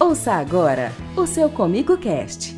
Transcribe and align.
Ouça 0.00 0.34
agora 0.34 0.92
o 1.16 1.26
seu 1.26 1.50
Comigo 1.50 1.98
Cast. 1.98 2.57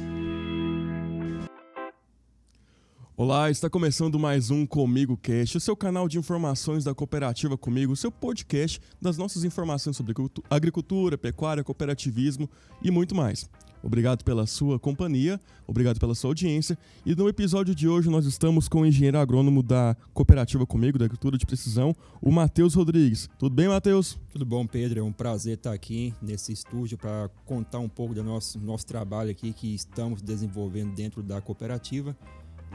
Olá, 3.22 3.51
está 3.51 3.69
começando 3.69 4.19
mais 4.19 4.51
um 4.51 4.64
Comigo 4.64 5.14
Cast, 5.14 5.59
o 5.59 5.61
seu 5.61 5.77
canal 5.77 6.09
de 6.09 6.17
informações 6.17 6.85
da 6.85 6.95
Cooperativa 6.95 7.54
Comigo, 7.54 7.93
o 7.93 7.96
seu 7.96 8.11
podcast 8.11 8.80
das 8.98 9.19
nossas 9.19 9.45
informações 9.45 9.95
sobre 9.95 10.14
agricultura, 10.48 11.18
pecuária, 11.18 11.62
cooperativismo 11.62 12.48
e 12.82 12.91
muito 12.91 13.14
mais. 13.14 13.46
Obrigado 13.82 14.25
pela 14.25 14.46
sua 14.46 14.79
companhia, 14.79 15.39
obrigado 15.67 16.00
pela 16.00 16.14
sua 16.14 16.30
audiência. 16.30 16.79
E 17.04 17.14
no 17.14 17.29
episódio 17.29 17.75
de 17.75 17.86
hoje 17.86 18.09
nós 18.09 18.25
estamos 18.25 18.68
com 18.68 18.80
o 18.80 18.86
engenheiro 18.86 19.18
agrônomo 19.18 19.62
da 19.62 19.95
Cooperativa 20.14 20.64
Comigo, 20.64 20.98
da 20.98 21.05
Agricultura 21.05 21.37
de 21.37 21.45
Precisão, 21.45 21.95
o 22.23 22.32
Matheus 22.32 22.73
Rodrigues. 22.73 23.29
Tudo 23.39 23.55
bem, 23.55 23.68
Matheus? 23.68 24.18
Tudo 24.32 24.46
bom, 24.46 24.66
Pedro. 24.66 25.00
É 25.00 25.02
um 25.02 25.12
prazer 25.12 25.59
estar 25.59 25.75
aqui 25.75 26.14
nesse 26.23 26.52
estúdio 26.52 26.96
para 26.96 27.29
contar 27.44 27.80
um 27.80 27.89
pouco 27.89 28.14
do 28.14 28.25
nosso, 28.25 28.58
nosso 28.58 28.86
trabalho 28.86 29.30
aqui 29.30 29.52
que 29.52 29.75
estamos 29.75 30.22
desenvolvendo 30.22 30.94
dentro 30.94 31.22
da 31.22 31.39
cooperativa 31.39 32.16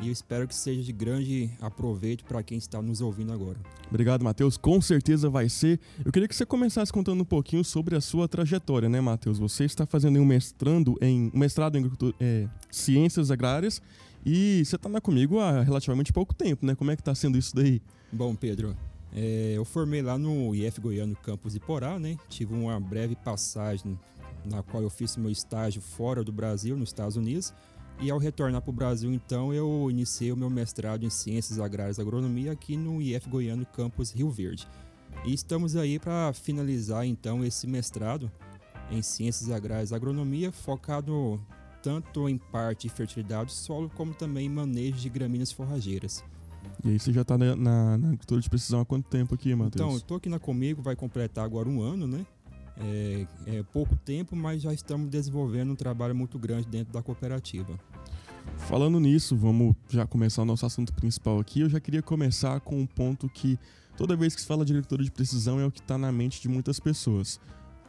e 0.02 0.08
eu 0.08 0.12
espero 0.12 0.48
que 0.48 0.56
seja 0.56 0.84
de 0.84 0.92
grande 0.92 1.50
aproveito 1.62 2.24
para 2.26 2.44
quem 2.44 2.58
está 2.58 2.82
nos 2.82 3.02
ouvindo 3.02 3.32
agora. 3.32 3.58
Obrigado, 3.90 4.24
Matheus. 4.24 4.58
Com 4.58 4.82
certeza 4.82 5.30
vai 5.30 5.48
ser. 5.48 5.80
Eu 6.04 6.12
queria 6.12 6.28
que 6.28 6.36
você 6.36 6.46
começasse 6.46 6.92
contando 6.92 7.22
um 7.22 7.26
pouquinho 7.26 7.64
sobre 7.64 7.96
a 7.96 8.02
sua 8.02 8.28
trajetória, 8.28 8.90
né, 8.90 9.00
Matheus? 9.00 9.40
Você 9.40 9.64
está 9.66 9.86
fazendo 9.86 10.20
um 10.20 10.26
mestrando 10.26 10.98
em 11.02 11.32
um 11.34 11.40
mestrado 11.40 11.78
em 11.78 11.92
é, 12.20 12.48
ciências 12.70 13.32
agrárias 13.32 13.82
e 14.26 14.64
você 14.66 14.76
está 14.76 15.02
comigo 15.02 15.40
há 15.40 15.62
relativamente 15.62 16.12
pouco 16.12 16.34
tempo, 16.34 16.66
né? 16.66 16.76
Como 16.76 16.92
é 16.92 16.96
que 16.96 17.02
está 17.02 17.14
sendo 17.14 17.38
isso 17.38 17.56
daí? 17.56 17.82
Bom, 18.12 18.36
Pedro, 18.36 18.76
é, 19.14 19.54
eu 19.56 19.64
formei 19.64 20.02
lá 20.02 20.18
no 20.18 20.54
IF 20.54 20.82
Goiano 20.82 21.16
Campus 21.16 21.56
Iporá, 21.56 21.98
né? 22.00 22.18
Tive 22.28 22.54
uma 22.54 22.80
breve 22.80 23.16
passagem 23.16 23.98
na 24.44 24.62
qual 24.62 24.84
eu 24.84 24.90
fiz 24.90 25.16
meu 25.18 25.32
estágio 25.32 25.82
fora 25.82 26.24
do 26.24 26.32
Brasil, 26.32 26.76
nos 26.76 26.90
Estados 26.90 27.16
Unidos. 27.16 27.54
E 28.00 28.12
ao 28.12 28.18
retornar 28.18 28.62
para 28.62 28.70
o 28.70 28.74
Brasil, 28.74 29.12
então, 29.14 29.54
eu 29.54 29.88
iniciei 29.90 30.32
o 30.32 30.38
meu 30.38 30.50
mestrado 30.50 31.06
em 31.06 31.10
Ciências 31.10 31.60
Agrárias 31.60 31.98
e 31.98 32.02
Agronomia 32.02 32.52
aqui 32.52 32.76
no 32.76 33.02
IF 33.02 33.30
Goiano 33.30 33.66
Campus 33.66 34.12
Rio 34.12 34.30
Verde. 34.30 34.68
E 35.24 35.34
estamos 35.34 35.76
aí 35.76 35.98
para 35.98 36.34
finalizar, 36.34 37.06
então, 37.06 37.44
esse 37.44 37.66
mestrado 37.66 38.30
em 38.92 39.02
Ciências 39.02 39.50
Agrárias 39.50 39.92
e 39.92 39.96
Agronomia, 39.96 40.52
focado 40.52 41.40
tanto 41.82 42.28
em 42.28 42.38
parte 42.38 42.88
em 42.88 42.90
fertilidade 42.90 43.46
do 43.46 43.52
solo, 43.52 43.90
como 43.96 44.14
também 44.14 44.48
em 44.48 44.50
manejo 44.50 44.98
de 44.98 45.10
gramíneas 45.10 45.52
forrageiras. 45.52 46.24
E 46.84 46.90
aí 46.90 47.00
você 47.00 47.14
já 47.14 47.22
está 47.22 47.38
na, 47.38 47.56
na, 47.56 47.98
na, 47.98 48.08
agricultura 48.08 48.42
de 48.42 48.50
precisão 48.50 48.82
há 48.82 48.86
quanto 48.86 49.08
tempo 49.08 49.36
aqui, 49.36 49.54
Matheus? 49.56 49.76
Então, 49.76 49.98
estou 49.98 50.18
aqui 50.18 50.28
na 50.28 50.40
Comigo, 50.40 50.82
vai 50.82 50.96
completar 50.96 51.46
agora 51.46 51.70
um 51.70 51.82
ano, 51.82 52.08
né? 52.08 52.26
É, 52.78 53.28
é 53.48 53.64
pouco 53.72 53.96
tempo, 53.96 54.36
mas 54.36 54.62
já 54.62 54.74
estamos 54.74 55.10
desenvolvendo 55.10 55.72
um 55.72 55.76
trabalho 55.76 56.16
muito 56.16 56.38
grande 56.38 56.68
dentro 56.68 56.94
da 56.94 57.02
cooperativa. 57.02 57.80
Falando 58.58 59.00
nisso, 59.00 59.36
vamos 59.36 59.76
já 59.90 60.06
começar 60.06 60.42
o 60.42 60.46
nosso 60.46 60.66
assunto 60.66 60.94
principal 60.94 61.40
aqui. 61.40 61.62
Eu 61.62 61.70
já 61.70 61.80
queria 61.80 62.02
começar 62.02 62.60
com 62.60 62.80
um 62.80 62.86
ponto 62.86 63.30
que 63.30 63.58
toda 63.98 64.16
vez 64.16 64.36
que 64.36 64.42
se 64.42 64.48
fala 64.48 64.66
de 64.66 64.74
agricultura 64.74 65.04
de 65.04 65.12
precisão 65.12 65.60
é 65.60 65.66
o 65.66 65.72
que 65.72 65.80
está 65.80 65.98
na 65.98 66.12
mente 66.12 66.42
de 66.42 66.50
muitas 66.50 66.80
pessoas. 66.80 67.40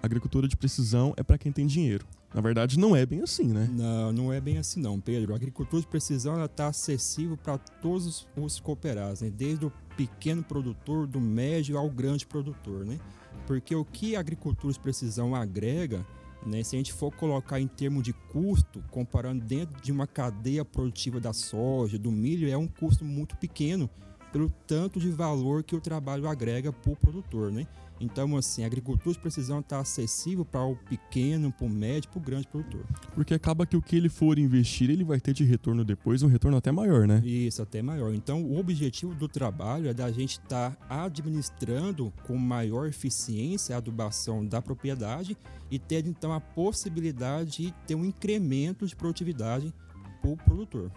agricultura 0.03 0.47
de 0.47 0.57
precisão 0.57 1.13
é 1.17 1.23
para 1.23 1.39
quem 1.39 1.51
tem 1.51 1.67
dinheiro. 1.67 2.07
Na 2.35 2.41
verdade, 2.41 2.79
não 2.79 2.95
é 2.95 3.07
bem 3.07 3.23
assim, 3.23 3.47
né? 3.47 3.69
Não, 3.73 4.13
não 4.13 4.33
é 4.33 4.41
bem 4.41 4.59
assim 4.59 4.81
não, 4.81 5.01
Pedro. 5.01 5.33
A 5.33 5.37
agricultura 5.37 5.81
de 5.81 5.89
precisão 5.89 6.43
está 6.45 6.69
acessível 6.69 7.37
para 7.37 7.57
todos 7.57 8.27
os 8.37 8.61
cooperados, 8.61 9.23
né? 9.23 9.31
desde 9.31 9.65
o 9.65 9.73
pequeno 9.97 10.43
produtor, 10.43 11.07
do 11.07 11.21
médio 11.21 11.79
ao 11.79 11.89
grande 11.89 12.27
produtor, 12.27 12.85
né? 12.85 12.99
Porque 13.47 13.75
o 13.75 13.85
que 13.85 14.17
a 14.17 14.21
agricultura 14.21 14.73
de 14.73 14.79
precisão 14.79 15.35
agrega, 15.35 16.07
né, 16.45 16.63
se 16.63 16.77
a 16.77 16.79
gente 16.79 16.93
for 16.93 17.11
colocar 17.13 17.61
em 17.61 17.67
termos 17.67 18.03
de 18.03 18.13
custo, 18.13 18.83
comparando 18.91 19.45
dentro 19.45 19.81
de 19.81 19.91
uma 19.91 20.07
cadeia 20.07 20.65
produtiva 20.65 21.21
da 21.21 21.33
soja, 21.33 21.99
do 21.99 22.11
milho, 22.13 22.49
é 22.49 22.57
um 22.57 22.67
custo 22.67 23.05
muito 23.05 23.37
pequeno 23.37 23.89
pelo 24.33 24.53
tanto 24.67 25.01
de 25.01 25.09
valor 25.11 25.63
que 25.63 25.75
o 25.75 25.81
trabalho 25.81 26.29
agrega 26.29 26.73
para 26.73 26.93
o 26.93 26.97
produtor, 26.97 27.51
né? 27.51 27.67
Então, 28.01 28.37
assim, 28.37 28.63
a 28.63 28.67
agricultura 28.67 29.15
de 29.15 29.21
precisão 29.21 29.61
está 29.61 29.81
acessível 29.81 30.45
para 30.45 30.65
o 30.65 30.77
pequeno, 30.77 31.51
para 31.51 31.67
o 31.67 31.71
médio, 31.71 32.11
para 32.11 32.19
o 32.19 32.23
grande 32.23 32.47
produtor. 32.47 32.85
Porque 33.15 33.33
acaba 33.33 33.67
que 33.67 33.77
o 33.77 33.83
que 33.83 33.97
ele 33.97 34.09
for 34.09 34.39
investir, 34.39 34.91
ele 34.91 35.05
vai 35.05 35.19
ter 35.19 35.33
de 35.33 35.45
retorno 35.45 35.85
depois, 35.85 36.23
um 36.23 36.29
retorno 36.29 36.57
até 36.57 36.71
maior, 36.71 37.07
né? 37.07 37.23
Isso, 37.25 37.63
até 37.63 37.81
maior. 37.81 38.15
Então, 38.15 38.43
o 38.43 38.59
objetivo 38.59 39.15
do 39.15 39.29
trabalho 39.29 39.89
é 39.89 39.95
da 39.95 40.11
gente 40.13 40.33
estar 40.33 40.73
tá 40.73 41.05
administrando 41.05 42.13
com 42.27 42.37
maior 42.37 42.87
eficiência 42.87 43.75
a 43.75 43.79
adubação 43.79 44.45
da 44.45 44.61
propriedade 44.61 45.37
e 45.71 45.79
ter, 45.79 46.07
então, 46.07 46.33
a 46.33 46.41
possibilidade 46.41 47.63
de 47.63 47.75
ter 47.87 47.95
um 47.95 48.05
incremento 48.05 48.87
de 48.87 48.95
produtividade 48.95 49.73
para 50.21 50.31
o 50.31 50.37
produtor. 50.37 50.91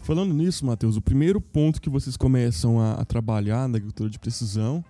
Falando 0.00 0.32
nisso, 0.32 0.64
Matheus, 0.64 0.96
o 0.96 1.00
primeiro 1.00 1.40
ponto 1.40 1.80
que 1.80 1.90
vocês 1.90 2.16
começam 2.16 2.78
a, 2.78 2.92
a 2.92 3.04
trabalhar 3.04 3.68
na 3.68 3.76
agricultura 3.76 4.08
de 4.08 4.18
precisão 4.18 4.84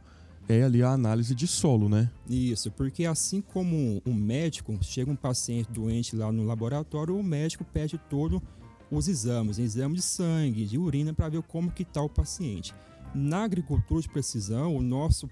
é 0.49 0.63
ali 0.63 0.83
a 0.83 0.91
análise 0.91 1.35
de 1.35 1.47
solo, 1.47 1.89
né? 1.89 2.11
Isso, 2.29 2.71
porque 2.71 3.05
assim 3.05 3.41
como 3.41 4.01
um 4.07 4.15
médico, 4.15 4.79
chega 4.83 5.11
um 5.11 5.17
paciente 5.17 5.71
doente 5.71 6.15
lá 6.15 6.31
no 6.31 6.45
laboratório, 6.45 7.17
o 7.17 7.23
médico 7.23 7.65
pede 7.65 7.99
todo 8.11 8.43
os 8.91 9.09
exames, 9.09 9.59
exame 9.59 9.97
de 9.97 10.03
sangue, 10.03 10.65
de 10.65 10.79
urina, 10.79 11.13
para 11.13 11.29
ver 11.29 11.43
como 11.43 11.71
que 11.71 11.83
está 11.83 12.01
o 12.03 12.09
paciente. 12.09 12.75
Na 13.15 13.45
agricultura 13.45 14.01
de 14.01 14.09
precisão, 14.09 14.77
o 14.77 14.83
nosso 14.83 15.29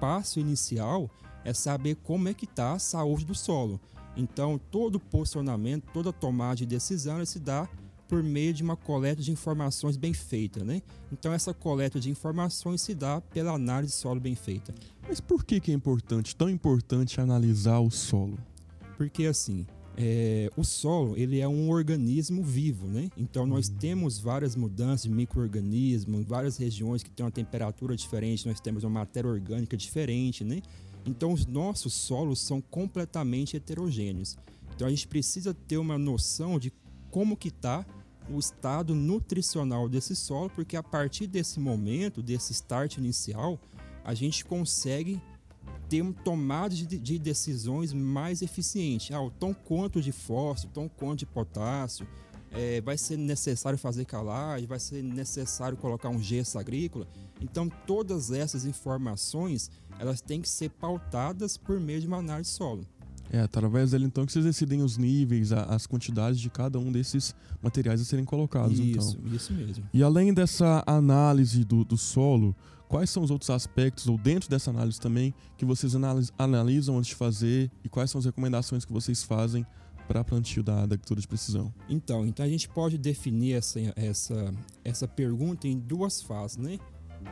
passo 0.00 0.38
inicial 0.38 1.10
é 1.44 1.54
saber 1.54 1.96
como 1.96 2.28
é 2.28 2.34
que 2.34 2.44
está 2.44 2.72
a 2.72 2.78
saúde 2.78 3.24
do 3.24 3.34
solo. 3.34 3.80
Então, 4.16 4.60
todo 4.70 5.00
posicionamento, 5.00 5.88
toda 5.92 6.12
tomada 6.12 6.56
de 6.56 6.66
decisão 6.66 7.24
se 7.24 7.38
dá 7.38 7.68
por 8.12 8.22
meio 8.22 8.52
de 8.52 8.62
uma 8.62 8.76
coleta 8.76 9.22
de 9.22 9.32
informações 9.32 9.96
bem 9.96 10.12
feita, 10.12 10.62
né? 10.62 10.82
Então 11.10 11.32
essa 11.32 11.54
coleta 11.54 11.98
de 11.98 12.10
informações 12.10 12.82
se 12.82 12.94
dá 12.94 13.22
pela 13.22 13.52
análise 13.52 13.94
de 13.94 13.98
solo 13.98 14.20
bem 14.20 14.34
feita. 14.34 14.74
Mas 15.08 15.18
por 15.18 15.42
que, 15.42 15.58
que 15.58 15.70
é 15.70 15.74
importante, 15.74 16.36
tão 16.36 16.50
importante 16.50 17.22
analisar 17.22 17.80
o 17.80 17.90
solo? 17.90 18.38
Porque 18.98 19.24
assim, 19.24 19.66
é, 19.96 20.50
o 20.58 20.62
solo 20.62 21.16
ele 21.16 21.40
é 21.40 21.48
um 21.48 21.70
organismo 21.70 22.42
vivo, 22.42 22.86
né? 22.86 23.08
Então 23.16 23.46
nós 23.46 23.68
uhum. 23.68 23.76
temos 23.76 24.18
várias 24.18 24.54
mudanças 24.54 25.04
de 25.04 25.10
microorganismos, 25.10 26.26
várias 26.26 26.58
regiões 26.58 27.02
que 27.02 27.10
têm 27.10 27.24
uma 27.24 27.32
temperatura 27.32 27.96
diferente, 27.96 28.46
nós 28.46 28.60
temos 28.60 28.84
uma 28.84 29.00
matéria 29.00 29.30
orgânica 29.30 29.74
diferente, 29.74 30.44
né? 30.44 30.60
Então 31.06 31.32
os 31.32 31.46
nossos 31.46 31.94
solos 31.94 32.40
são 32.40 32.60
completamente 32.60 33.56
heterogêneos. 33.56 34.36
Então 34.74 34.86
a 34.86 34.90
gente 34.90 35.08
precisa 35.08 35.54
ter 35.54 35.78
uma 35.78 35.96
noção 35.96 36.58
de 36.58 36.70
como 37.10 37.36
que 37.38 37.48
está 37.48 37.86
o 38.30 38.38
estado 38.38 38.94
nutricional 38.94 39.88
desse 39.88 40.14
solo, 40.14 40.50
porque 40.50 40.76
a 40.76 40.82
partir 40.82 41.26
desse 41.26 41.58
momento, 41.60 42.22
desse 42.22 42.52
start 42.52 42.96
inicial, 42.96 43.58
a 44.04 44.14
gente 44.14 44.44
consegue 44.44 45.20
ter 45.88 46.02
um 46.02 46.12
tomada 46.12 46.74
de, 46.74 46.86
de 46.86 47.18
decisões 47.18 47.92
mais 47.92 48.42
eficiente. 48.42 49.12
Ah, 49.12 49.20
o 49.20 49.30
tom 49.30 49.52
quanto 49.52 50.00
de 50.00 50.12
fósforo, 50.12 50.72
tom 50.72 50.88
quanto 50.88 51.20
de 51.20 51.26
potássio, 51.26 52.06
é, 52.50 52.80
vai 52.80 52.98
ser 52.98 53.16
necessário 53.16 53.78
fazer 53.78 54.04
calagem, 54.04 54.66
vai 54.66 54.78
ser 54.78 55.02
necessário 55.02 55.76
colocar 55.76 56.08
um 56.08 56.22
gesso 56.22 56.58
agrícola. 56.58 57.06
Então, 57.40 57.68
todas 57.86 58.30
essas 58.30 58.64
informações, 58.64 59.70
elas 59.98 60.20
têm 60.20 60.40
que 60.40 60.48
ser 60.48 60.70
pautadas 60.70 61.56
por 61.56 61.80
meio 61.80 62.00
de 62.00 62.06
uma 62.06 62.18
análise 62.18 62.50
solo. 62.50 62.86
É, 63.32 63.40
através 63.40 63.92
dele 63.92 64.04
então 64.04 64.26
que 64.26 64.32
vocês 64.32 64.44
decidem 64.44 64.82
os 64.82 64.98
níveis, 64.98 65.52
as 65.52 65.86
quantidades 65.86 66.38
de 66.38 66.50
cada 66.50 66.78
um 66.78 66.92
desses 66.92 67.34
materiais 67.62 67.98
a 67.98 68.04
serem 68.04 68.26
colocados. 68.26 68.78
Isso, 68.78 69.16
então. 69.18 69.34
isso 69.34 69.52
mesmo. 69.54 69.84
E 69.90 70.02
além 70.02 70.34
dessa 70.34 70.84
análise 70.86 71.64
do, 71.64 71.82
do 71.82 71.96
solo, 71.96 72.54
quais 72.86 73.08
são 73.08 73.22
os 73.22 73.30
outros 73.30 73.48
aspectos, 73.48 74.06
ou 74.06 74.18
dentro 74.18 74.50
dessa 74.50 74.70
análise 74.70 75.00
também, 75.00 75.32
que 75.56 75.64
vocês 75.64 75.94
analisam 76.38 76.98
antes 76.98 77.08
de 77.08 77.14
fazer 77.14 77.70
e 77.82 77.88
quais 77.88 78.10
são 78.10 78.18
as 78.18 78.26
recomendações 78.26 78.84
que 78.84 78.92
vocês 78.92 79.22
fazem 79.22 79.64
para 80.06 80.22
plantio 80.22 80.62
da, 80.62 80.74
da 80.74 80.82
agricultura 80.82 81.18
de 81.18 81.26
precisão? 81.26 81.72
Então, 81.88 82.26
então 82.26 82.44
a 82.44 82.48
gente 82.48 82.68
pode 82.68 82.98
definir 82.98 83.54
essa, 83.54 83.80
essa, 83.96 84.54
essa 84.84 85.08
pergunta 85.08 85.66
em 85.66 85.78
duas 85.78 86.20
fases, 86.20 86.58
né? 86.58 86.78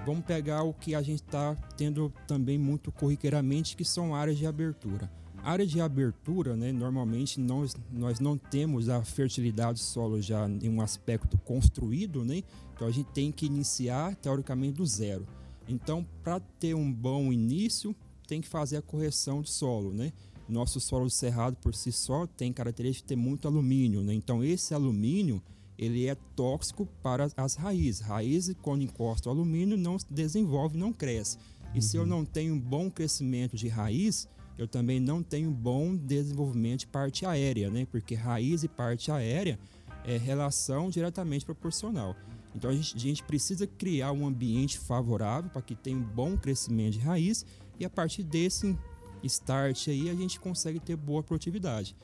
Vamos 0.07 0.25
pegar 0.25 0.63
o 0.63 0.73
que 0.73 0.95
a 0.95 1.03
gente 1.03 1.21
está 1.21 1.55
tendo 1.77 2.11
também 2.27 2.57
muito 2.57 2.91
corriqueiramente, 2.91 3.77
que 3.77 3.85
são 3.85 4.15
áreas 4.15 4.39
de 4.39 4.47
abertura. 4.47 5.11
Área 5.43 5.67
de 5.67 5.81
abertura, 5.81 6.57
né, 6.57 6.71
normalmente 6.71 7.41
nós, 7.41 7.75
nós 7.91 8.21
não 8.21 8.37
temos 8.37 8.89
a 8.89 9.03
fertilidade 9.03 9.81
do 9.81 9.85
solo 9.85 10.21
já 10.21 10.49
em 10.49 10.69
um 10.69 10.81
aspecto 10.81 11.39
construído, 11.39 12.25
né? 12.25 12.43
Então 12.75 12.87
a 12.87 12.91
gente 12.91 13.11
tem 13.13 13.33
que 13.33 13.47
iniciar 13.47 14.15
teoricamente 14.17 14.75
do 14.75 14.87
zero. 14.87 15.27
Então, 15.69 16.05
para 16.23 16.41
ter 16.41 16.75
um 16.75 16.93
bom 16.93 17.33
início, 17.33 17.95
tem 18.27 18.41
que 18.41 18.49
fazer 18.49 18.77
a 18.77 18.83
correção 18.83 19.41
do 19.41 19.49
solo, 19.49 19.93
né? 19.93 20.13
Nosso 20.49 20.81
solo 20.81 21.09
cerrado 21.09 21.57
por 21.57 21.75
si 21.75 21.93
só 21.93 22.27
tem 22.27 22.53
característica 22.53 23.07
de 23.07 23.09
ter 23.09 23.17
muito 23.17 23.47
alumínio, 23.47 24.03
né? 24.03 24.15
Então 24.15 24.43
esse 24.43 24.75
alumínio 24.75 25.43
ele 25.79 26.07
é 26.07 26.15
tóxico 26.37 26.87
para 27.03 27.29
as 27.37 27.55
raízes. 27.55 28.01
Raízes 28.01 28.55
quando 28.61 28.83
encosta 28.83 29.29
o 29.29 29.33
alumínio 29.33 29.77
não 29.77 29.97
desenvolve, 30.11 30.77
não 30.77 30.93
cresce. 30.93 31.39
E 31.73 31.77
uhum. 31.77 31.83
se 31.83 31.97
eu 31.97 32.03
uhum. 32.03 32.09
não 32.09 32.25
tenho 32.25 32.55
um 32.55 32.61
bom 32.61 32.91
crescimento 32.91 33.57
de 33.57 33.69
raiz, 33.69 34.29
eu 34.61 34.69
também 34.69 35.01
não 35.01 35.23
tenho 35.23 35.51
bom 35.51 35.97
desenvolvimento 35.97 36.81
de 36.81 36.87
parte 36.89 37.25
aérea, 37.25 37.71
né? 37.71 37.87
Porque 37.91 38.15
raiz 38.15 38.63
e 38.63 38.69
parte 38.69 39.11
aérea 39.11 39.59
é 40.05 40.19
relação 40.19 40.91
diretamente 40.91 41.47
proporcional. 41.47 42.15
Então 42.55 42.69
a 42.69 42.75
gente, 42.75 42.95
a 42.95 43.01
gente 43.01 43.23
precisa 43.23 43.67
criar 43.67 44.13
um 44.13 44.27
ambiente 44.27 44.79
favorável 44.79 45.49
para 45.49 45.63
que 45.63 45.75
tenha 45.75 45.97
um 45.97 46.03
bom 46.03 46.37
crescimento 46.37 46.93
de 46.93 46.99
raiz 46.99 47.47
e 47.79 47.87
a 47.87 47.91
partir 47.91 48.23
desse 48.23 48.79
start 49.25 49.89
aí 49.89 50.11
a 50.11 50.15
gente 50.15 50.39
consegue 50.39 50.79
ter 50.79 50.95
boa 50.95 51.23
produtividade. 51.23 51.97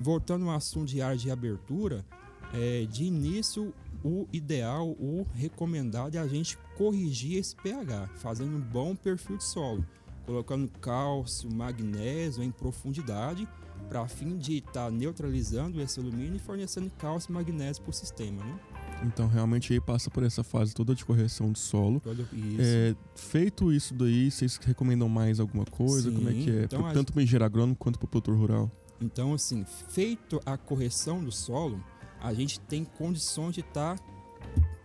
Voltando 0.00 0.48
ao 0.48 0.56
assunto 0.56 0.88
de 0.88 1.02
área 1.02 1.18
de 1.18 1.30
abertura, 1.30 2.06
é, 2.54 2.86
de 2.86 3.04
início 3.04 3.74
o 4.02 4.26
ideal, 4.32 4.88
o 4.92 5.26
recomendado 5.34 6.14
é 6.14 6.18
a 6.18 6.26
gente 6.26 6.56
corrigir 6.78 7.36
esse 7.36 7.54
pH, 7.54 8.08
fazendo 8.16 8.56
um 8.56 8.60
bom 8.60 8.96
perfil 8.96 9.36
de 9.36 9.44
solo 9.44 9.84
colocando 10.26 10.68
cálcio, 10.80 11.52
magnésio 11.52 12.42
em 12.42 12.50
profundidade, 12.50 13.48
para 13.88 14.06
fim 14.06 14.36
de 14.36 14.58
estar 14.58 14.84
tá 14.84 14.90
neutralizando 14.90 15.80
esse 15.80 15.98
alumínio 15.98 16.36
e 16.36 16.38
fornecendo 16.38 16.90
cálcio 16.98 17.30
e 17.30 17.32
magnésio 17.32 17.82
para 17.82 17.90
o 17.90 17.92
sistema. 17.92 18.44
Né? 18.44 18.58
Então, 19.02 19.26
realmente, 19.26 19.72
aí 19.72 19.80
passa 19.80 20.10
por 20.10 20.22
essa 20.22 20.44
fase 20.44 20.74
toda 20.74 20.94
de 20.94 21.04
correção 21.04 21.50
do 21.50 21.58
solo. 21.58 22.02
É, 22.58 22.94
feito 23.14 23.72
isso 23.72 23.94
daí, 23.94 24.30
vocês 24.30 24.56
recomendam 24.58 25.08
mais 25.08 25.40
alguma 25.40 25.64
coisa? 25.64 26.10
Sim, 26.10 26.16
Como 26.16 26.28
é 26.28 26.32
que 26.32 26.50
é? 26.50 26.64
Então, 26.64 26.92
tanto 26.92 27.12
para 27.12 27.20
o 27.20 27.22
engenheiro 27.22 27.44
agrônomo 27.44 27.74
quanto 27.76 27.98
para 27.98 28.06
o 28.06 28.08
produtor 28.08 28.36
rural? 28.36 28.70
Então, 29.00 29.32
assim, 29.32 29.64
feito 29.88 30.40
a 30.44 30.58
correção 30.58 31.24
do 31.24 31.32
solo, 31.32 31.82
a 32.20 32.34
gente 32.34 32.60
tem 32.60 32.84
condições 32.84 33.54
de 33.54 33.60
estar 33.60 33.96
tá 33.96 34.04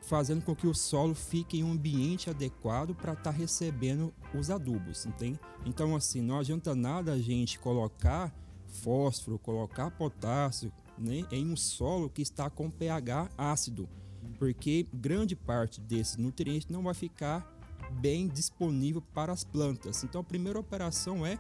fazendo 0.06 0.44
com 0.44 0.56
que 0.56 0.68
o 0.68 0.74
solo 0.74 1.16
fique 1.16 1.60
em 1.60 1.64
um 1.64 1.72
ambiente 1.72 2.30
adequado 2.30 2.94
para 2.94 3.14
estar 3.14 3.24
tá 3.24 3.32
recebendo 3.32 4.14
os 4.34 4.50
adubos, 4.50 5.06
entende? 5.06 5.40
Então, 5.66 5.96
assim, 5.96 6.22
não 6.22 6.40
adianta 6.40 6.76
nada 6.76 7.14
a 7.14 7.20
gente 7.20 7.60
colocar 7.60 8.34
fósforo, 8.68 9.40
colocar 9.40 9.90
potássio 9.92 10.72
né, 10.98 11.26
em 11.32 11.52
um 11.52 11.56
solo 11.56 12.10
que 12.10 12.22
está 12.22 12.50
com 12.50 12.70
pH 12.70 13.30
ácido, 13.38 13.90
porque 14.38 14.88
grande 14.94 15.36
parte 15.36 15.82
desses 15.82 16.18
nutrientes 16.18 16.70
não 16.70 16.84
vai 16.84 16.94
ficar 16.94 17.52
bem 18.00 18.28
disponível 18.28 19.02
para 19.02 19.34
as 19.34 19.44
plantas. 19.44 20.04
Então, 20.04 20.22
a 20.22 20.24
primeira 20.24 20.60
operação 20.60 21.26
é 21.26 21.40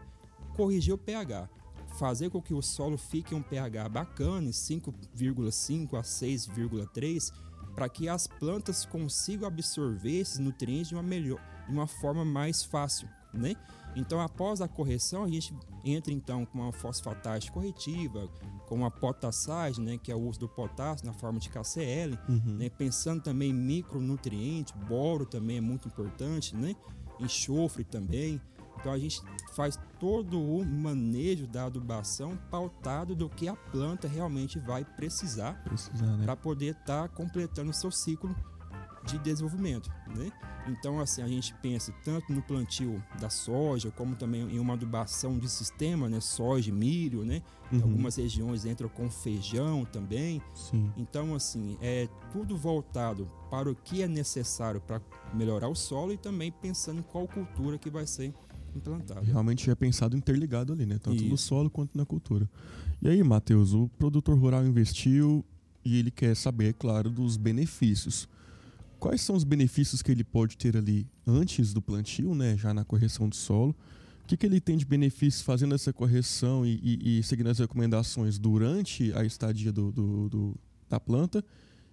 corrigir 0.55 0.93
o 0.93 0.97
pH, 0.97 1.49
fazer 1.99 2.29
com 2.31 2.41
que 2.41 2.53
o 2.53 2.61
solo 2.61 2.97
fique 2.97 3.35
em 3.35 3.37
um 3.37 3.43
pH 3.43 3.89
bacana, 3.89 4.49
5,5 4.49 5.99
a 5.99 6.01
6,3 6.01 7.31
para 7.75 7.89
que 7.89 8.07
as 8.07 8.25
plantas 8.25 8.85
consigam 8.85 9.47
absorver 9.47 10.21
esses 10.21 10.39
nutrientes 10.39 10.89
de 10.89 10.95
uma 10.95 11.03
melhor, 11.03 11.39
de 11.67 11.73
uma 11.73 11.87
forma 11.87 12.23
mais 12.23 12.63
fácil, 12.63 13.07
né? 13.33 13.55
Então, 13.95 14.19
após 14.19 14.61
a 14.61 14.67
correção, 14.67 15.23
a 15.23 15.27
gente 15.27 15.53
entra 15.83 16.11
então 16.11 16.45
com 16.45 16.59
uma 16.59 16.73
fosfatase 16.73 17.49
corretiva, 17.49 18.27
com 18.67 18.75
uma 18.75 18.91
potassagem, 18.91 19.83
né, 19.83 19.97
que 19.97 20.11
é 20.11 20.15
o 20.15 20.19
uso 20.19 20.39
do 20.41 20.49
potássio 20.49 21.05
na 21.05 21.13
forma 21.13 21.39
de 21.39 21.49
KCl, 21.49 22.17
uhum. 22.27 22.57
né, 22.57 22.69
pensando 22.69 23.23
também 23.23 23.51
em 23.51 23.53
micronutrientes, 23.53 24.73
boro 24.87 25.25
também 25.25 25.57
é 25.57 25.61
muito 25.61 25.87
importante, 25.87 26.55
né? 26.55 26.75
Enxofre 27.19 27.85
também. 27.85 28.41
Então 28.77 28.91
a 28.91 28.99
gente 28.99 29.21
faz 29.55 29.79
todo 29.99 30.41
o 30.41 30.65
manejo 30.65 31.47
da 31.47 31.65
adubação 31.65 32.37
pautado 32.49 33.15
do 33.15 33.29
que 33.29 33.47
a 33.47 33.55
planta 33.55 34.07
realmente 34.07 34.59
vai 34.59 34.83
precisar, 34.83 35.63
precisar 35.63 36.05
né? 36.05 36.25
para 36.25 36.35
poder 36.35 36.71
estar 36.71 37.03
tá 37.03 37.09
completando 37.09 37.71
o 37.71 37.73
seu 37.73 37.91
ciclo 37.91 38.35
de 39.05 39.19
desenvolvimento, 39.19 39.91
né? 40.15 40.31
Então 40.67 40.99
assim 40.99 41.21
a 41.21 41.27
gente 41.27 41.53
pensa 41.55 41.93
tanto 42.03 42.33
no 42.33 42.41
plantio 42.41 43.03
da 43.19 43.29
soja 43.29 43.91
como 43.91 44.15
também 44.15 44.41
em 44.41 44.59
uma 44.59 44.73
adubação 44.73 45.37
de 45.37 45.47
sistema, 45.47 46.09
né? 46.09 46.19
Soja, 46.19 46.71
milho, 46.71 47.23
né? 47.23 47.41
Uhum. 47.71 47.81
Algumas 47.83 48.15
regiões 48.15 48.65
entram 48.65 48.89
com 48.89 49.09
feijão 49.09 49.85
também. 49.85 50.41
Sim. 50.55 50.91
Então 50.97 51.35
assim 51.35 51.77
é 51.81 52.09
tudo 52.31 52.57
voltado 52.57 53.29
para 53.49 53.69
o 53.69 53.75
que 53.75 54.01
é 54.01 54.07
necessário 54.07 54.81
para 54.81 54.99
melhorar 55.33 55.69
o 55.69 55.75
solo 55.75 56.11
e 56.11 56.17
também 56.17 56.51
pensando 56.51 56.99
em 56.99 57.03
qual 57.03 57.27
cultura 57.27 57.77
que 57.77 57.89
vai 57.89 58.07
ser 58.07 58.33
implantado. 58.77 59.25
Realmente 59.25 59.69
é 59.69 59.75
pensado 59.75 60.15
interligado 60.15 60.73
ali, 60.73 60.85
né? 60.85 60.97
Tanto 60.97 61.17
Isso. 61.17 61.29
no 61.29 61.37
solo 61.37 61.69
quanto 61.69 61.97
na 61.97 62.05
cultura. 62.05 62.49
E 63.01 63.07
aí, 63.07 63.23
Matheus, 63.23 63.73
o 63.73 63.87
produtor 63.97 64.37
rural 64.37 64.65
investiu 64.65 65.43
e 65.83 65.97
ele 65.97 66.11
quer 66.11 66.35
saber, 66.35 66.69
é 66.69 66.73
claro, 66.73 67.09
dos 67.09 67.37
benefícios. 67.37 68.27
Quais 68.99 69.21
são 69.21 69.35
os 69.35 69.43
benefícios 69.43 70.01
que 70.01 70.11
ele 70.11 70.23
pode 70.23 70.57
ter 70.57 70.75
ali 70.75 71.07
antes 71.27 71.73
do 71.73 71.81
plantio, 71.81 72.33
né? 72.33 72.57
Já 72.57 72.73
na 72.73 72.83
correção 72.83 73.29
do 73.29 73.35
solo. 73.35 73.75
O 74.23 74.27
que, 74.27 74.35
que 74.35 74.45
ele 74.45 74.59
tem 74.59 74.75
de 74.75 74.85
benefícios 74.85 75.43
fazendo 75.43 75.75
essa 75.75 75.93
correção 75.93 76.65
e, 76.65 76.79
e, 76.81 77.19
e 77.19 77.23
seguindo 77.23 77.49
as 77.49 77.59
recomendações 77.59 78.39
durante 78.39 79.13
a 79.13 79.23
estadia 79.23 79.71
do, 79.71 79.91
do, 79.91 80.29
do, 80.29 80.55
da 80.89 80.99
planta? 80.99 81.45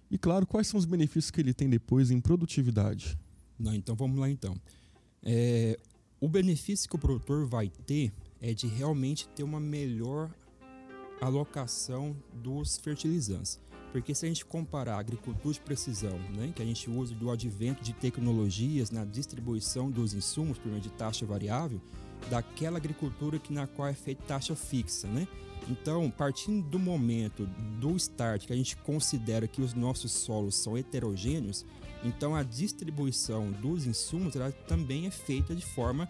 E, 0.09 0.17
claro, 0.17 0.47
quais 0.47 0.67
são 0.67 0.79
os 0.79 0.85
benefícios 0.85 1.29
que 1.29 1.39
ele 1.39 1.53
tem 1.53 1.69
depois 1.69 2.09
em 2.09 2.19
produtividade? 2.19 3.17
Não, 3.59 3.73
então 3.73 3.95
vamos 3.95 4.19
lá 4.19 4.29
então. 4.29 4.55
É, 5.21 5.79
o 6.23 6.27
benefício 6.29 6.89
que 6.89 6.95
o 6.95 6.99
produtor 6.99 7.45
vai 7.45 7.67
ter 7.85 8.13
é 8.39 8.53
de 8.53 8.65
realmente 8.65 9.27
ter 9.27 9.43
uma 9.43 9.59
melhor 9.59 10.33
alocação 11.19 12.15
dos 12.33 12.77
fertilizantes. 12.77 13.59
Porque 13.91 14.15
se 14.15 14.25
a 14.25 14.29
gente 14.29 14.45
comparar 14.45 14.95
a 14.95 14.99
agricultura 14.99 15.53
de 15.53 15.59
precisão, 15.59 16.17
né, 16.33 16.53
que 16.55 16.61
a 16.61 16.65
gente 16.65 16.89
usa 16.89 17.13
do 17.13 17.29
advento 17.29 17.83
de 17.83 17.91
tecnologias 17.91 18.89
na 18.89 19.03
distribuição 19.03 19.91
dos 19.91 20.13
insumos 20.13 20.57
por 20.57 20.69
meio 20.69 20.81
de 20.81 20.91
taxa 20.91 21.25
variável, 21.25 21.81
daquela 22.29 22.77
agricultura 22.77 23.39
que 23.39 23.53
na 23.53 23.67
qual 23.67 23.87
é 23.87 23.93
feita 23.93 24.23
taxa 24.27 24.55
fixa, 24.55 25.07
né? 25.07 25.27
Então, 25.69 26.09
partindo 26.09 26.67
do 26.67 26.77
momento 26.77 27.47
do 27.79 27.95
start 27.95 28.45
que 28.45 28.53
a 28.53 28.55
gente 28.55 28.75
considera 28.77 29.47
que 29.47 29.61
os 29.61 29.73
nossos 29.73 30.11
solos 30.11 30.55
são 30.55 30.77
heterogêneos, 30.77 31.65
então 32.03 32.35
a 32.35 32.43
distribuição 32.43 33.51
dos 33.51 33.85
insumos 33.85 34.33
também 34.67 35.07
é 35.07 35.11
feita 35.11 35.55
de 35.55 35.65
forma 35.65 36.09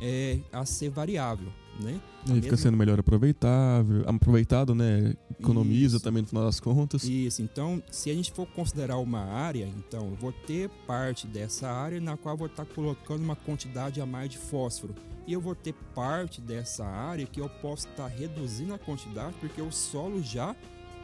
é, 0.00 0.38
a 0.52 0.64
ser 0.64 0.90
variável. 0.90 1.48
Né? 1.80 2.00
E 2.28 2.40
fica 2.40 2.56
sendo 2.56 2.76
melhor 2.76 3.00
aproveitável, 3.00 4.04
aproveitado, 4.08 4.76
né? 4.76 5.14
Economiza 5.40 5.96
Isso. 5.96 6.04
também 6.04 6.22
no 6.22 6.28
final 6.28 6.44
das 6.44 6.60
contas. 6.60 7.02
Isso, 7.02 7.42
então 7.42 7.82
se 7.90 8.10
a 8.10 8.14
gente 8.14 8.30
for 8.30 8.46
considerar 8.46 8.98
uma 8.98 9.24
área, 9.24 9.68
então 9.76 10.08
eu 10.10 10.14
vou 10.14 10.32
ter 10.32 10.70
parte 10.86 11.26
dessa 11.26 11.68
área 11.68 12.00
na 12.00 12.16
qual 12.16 12.34
eu 12.34 12.38
vou 12.38 12.46
estar 12.46 12.64
colocando 12.64 13.24
uma 13.24 13.34
quantidade 13.34 14.00
a 14.00 14.06
mais 14.06 14.30
de 14.30 14.38
fósforo. 14.38 14.94
E 15.26 15.32
eu 15.32 15.40
vou 15.40 15.54
ter 15.54 15.74
parte 15.94 16.40
dessa 16.40 16.84
área 16.84 17.26
que 17.26 17.40
eu 17.40 17.48
posso 17.48 17.88
estar 17.88 18.06
reduzindo 18.06 18.74
a 18.74 18.78
quantidade, 18.78 19.34
porque 19.40 19.60
o 19.60 19.72
solo 19.72 20.22
já 20.22 20.54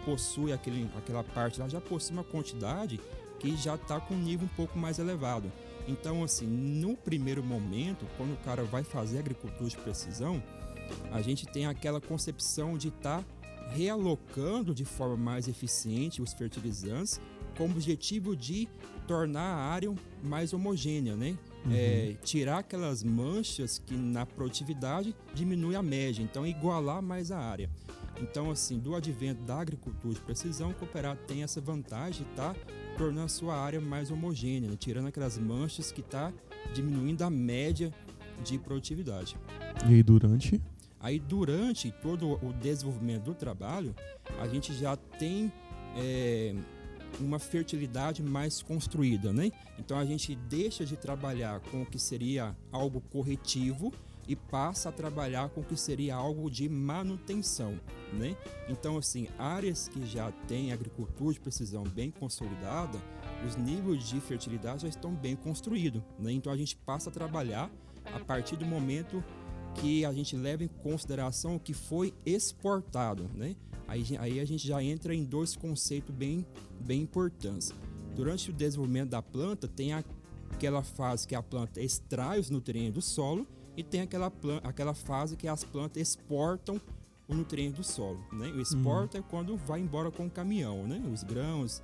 possui 0.04 0.52
aquele, 0.52 0.88
aquela 0.96 1.24
parte 1.24 1.60
lá, 1.60 1.68
já 1.68 1.80
possui 1.80 2.14
uma 2.14 2.24
quantidade 2.24 3.00
que 3.38 3.56
já 3.56 3.74
está 3.74 3.98
com 3.98 4.14
um 4.14 4.18
nível 4.18 4.46
um 4.46 4.56
pouco 4.56 4.78
mais 4.78 4.98
elevado. 4.98 5.50
Então, 5.88 6.22
assim, 6.22 6.46
no 6.46 6.96
primeiro 6.96 7.42
momento, 7.42 8.06
quando 8.16 8.34
o 8.34 8.36
cara 8.38 8.62
vai 8.62 8.84
fazer 8.84 9.18
agricultura 9.18 9.68
de 9.68 9.76
precisão, 9.78 10.42
a 11.10 11.22
gente 11.22 11.46
tem 11.46 11.66
aquela 11.66 12.00
concepção 12.00 12.76
de 12.76 12.88
estar 12.88 13.22
tá 13.22 13.24
realocando 13.70 14.74
de 14.74 14.84
forma 14.84 15.16
mais 15.16 15.48
eficiente 15.48 16.20
os 16.20 16.32
fertilizantes 16.32 17.20
com 17.56 17.64
o 17.64 17.70
objetivo 17.70 18.36
de 18.36 18.68
tornar 19.06 19.40
a 19.42 19.64
área 19.70 19.92
mais 20.22 20.52
homogênea, 20.52 21.16
né? 21.16 21.36
Uhum. 21.64 21.72
É, 21.72 22.16
tirar 22.24 22.58
aquelas 22.58 23.02
manchas 23.04 23.78
que 23.78 23.94
na 23.94 24.24
produtividade 24.24 25.14
diminui 25.34 25.76
a 25.76 25.82
média, 25.82 26.22
então 26.22 26.46
igualar 26.46 27.02
mais 27.02 27.30
a 27.30 27.38
área. 27.38 27.68
Então, 28.20 28.50
assim, 28.50 28.78
do 28.78 28.94
advento 28.94 29.42
da 29.42 29.60
agricultura 29.60 30.14
de 30.14 30.20
precisão, 30.20 30.70
o 30.70 30.74
cooperado 30.74 31.20
tem 31.26 31.42
essa 31.42 31.60
vantagem 31.60 32.26
tá 32.36 32.54
tornando 32.96 33.26
a 33.26 33.28
sua 33.28 33.56
área 33.56 33.80
mais 33.80 34.10
homogênea, 34.10 34.70
né? 34.70 34.76
tirando 34.78 35.08
aquelas 35.08 35.38
manchas 35.38 35.90
que 35.90 36.00
está 36.00 36.32
diminuindo 36.74 37.22
a 37.22 37.30
média 37.30 37.92
de 38.44 38.58
produtividade. 38.58 39.36
E 39.88 39.94
aí, 39.94 40.02
durante? 40.02 40.60
Aí, 40.98 41.18
durante 41.18 41.90
todo 42.02 42.38
o 42.44 42.52
desenvolvimento 42.52 43.24
do 43.24 43.34
trabalho, 43.34 43.94
a 44.38 44.46
gente 44.46 44.74
já 44.74 44.96
tem 44.96 45.50
é, 45.96 46.54
uma 47.18 47.38
fertilidade 47.38 48.22
mais 48.22 48.62
construída, 48.62 49.32
né? 49.32 49.50
Então, 49.78 49.98
a 49.98 50.04
gente 50.04 50.34
deixa 50.34 50.84
de 50.84 50.96
trabalhar 50.96 51.60
com 51.60 51.82
o 51.82 51.86
que 51.86 51.98
seria 51.98 52.56
algo 52.70 53.00
corretivo 53.00 53.92
e 54.28 54.36
passa 54.36 54.90
a 54.90 54.92
trabalhar 54.92 55.48
com 55.48 55.60
o 55.60 55.64
que 55.64 55.76
seria 55.76 56.14
algo 56.14 56.50
de 56.50 56.68
manutenção, 56.68 57.80
né? 58.12 58.36
Então, 58.68 58.96
assim, 58.96 59.26
áreas 59.38 59.88
que 59.88 60.06
já 60.06 60.30
têm 60.46 60.72
agricultura 60.72 61.34
de 61.34 61.40
precisão 61.40 61.82
bem 61.82 62.10
consolidada, 62.10 62.98
os 63.46 63.56
níveis 63.56 64.08
de 64.08 64.20
fertilidade 64.20 64.82
já 64.82 64.88
estão 64.88 65.12
bem 65.12 65.34
construídos, 65.34 66.02
né? 66.18 66.30
Então, 66.30 66.52
a 66.52 66.56
gente 66.56 66.76
passa 66.76 67.10
a 67.10 67.12
trabalhar 67.12 67.70
a 68.04 68.20
partir 68.20 68.56
do 68.56 68.64
momento 68.64 69.22
que 69.74 70.04
a 70.04 70.12
gente 70.12 70.36
leva 70.36 70.64
em 70.64 70.68
consideração 70.68 71.56
o 71.56 71.60
que 71.60 71.72
foi 71.72 72.12
exportado, 72.24 73.30
né? 73.34 73.56
Aí, 73.86 74.04
aí 74.18 74.40
a 74.40 74.44
gente 74.44 74.66
já 74.66 74.82
entra 74.82 75.14
em 75.14 75.24
dois 75.24 75.56
conceitos 75.56 76.14
bem, 76.14 76.46
bem 76.80 77.02
importantes. 77.02 77.74
Durante 78.14 78.50
o 78.50 78.52
desenvolvimento 78.52 79.10
da 79.10 79.22
planta, 79.22 79.66
tem 79.66 79.92
aquela 79.92 80.82
fase 80.82 81.26
que 81.26 81.34
a 81.34 81.42
planta 81.42 81.80
extrai 81.80 82.38
os 82.38 82.50
nutrientes 82.50 82.94
do 82.94 83.02
solo 83.02 83.46
e 83.76 83.82
tem 83.82 84.02
aquela, 84.02 84.32
aquela 84.62 84.94
fase 84.94 85.36
que 85.36 85.48
as 85.48 85.64
plantas 85.64 86.02
exportam 86.02 86.80
o 87.26 87.34
nutriente 87.34 87.76
do 87.76 87.84
solo. 87.84 88.24
Né? 88.32 88.48
O 88.48 88.60
exporta 88.60 89.18
uhum. 89.18 89.24
é 89.24 89.30
quando 89.30 89.56
vai 89.56 89.80
embora 89.80 90.10
com 90.10 90.26
o 90.26 90.30
caminhão, 90.30 90.86
né? 90.86 91.02
os 91.12 91.22
grãos 91.22 91.82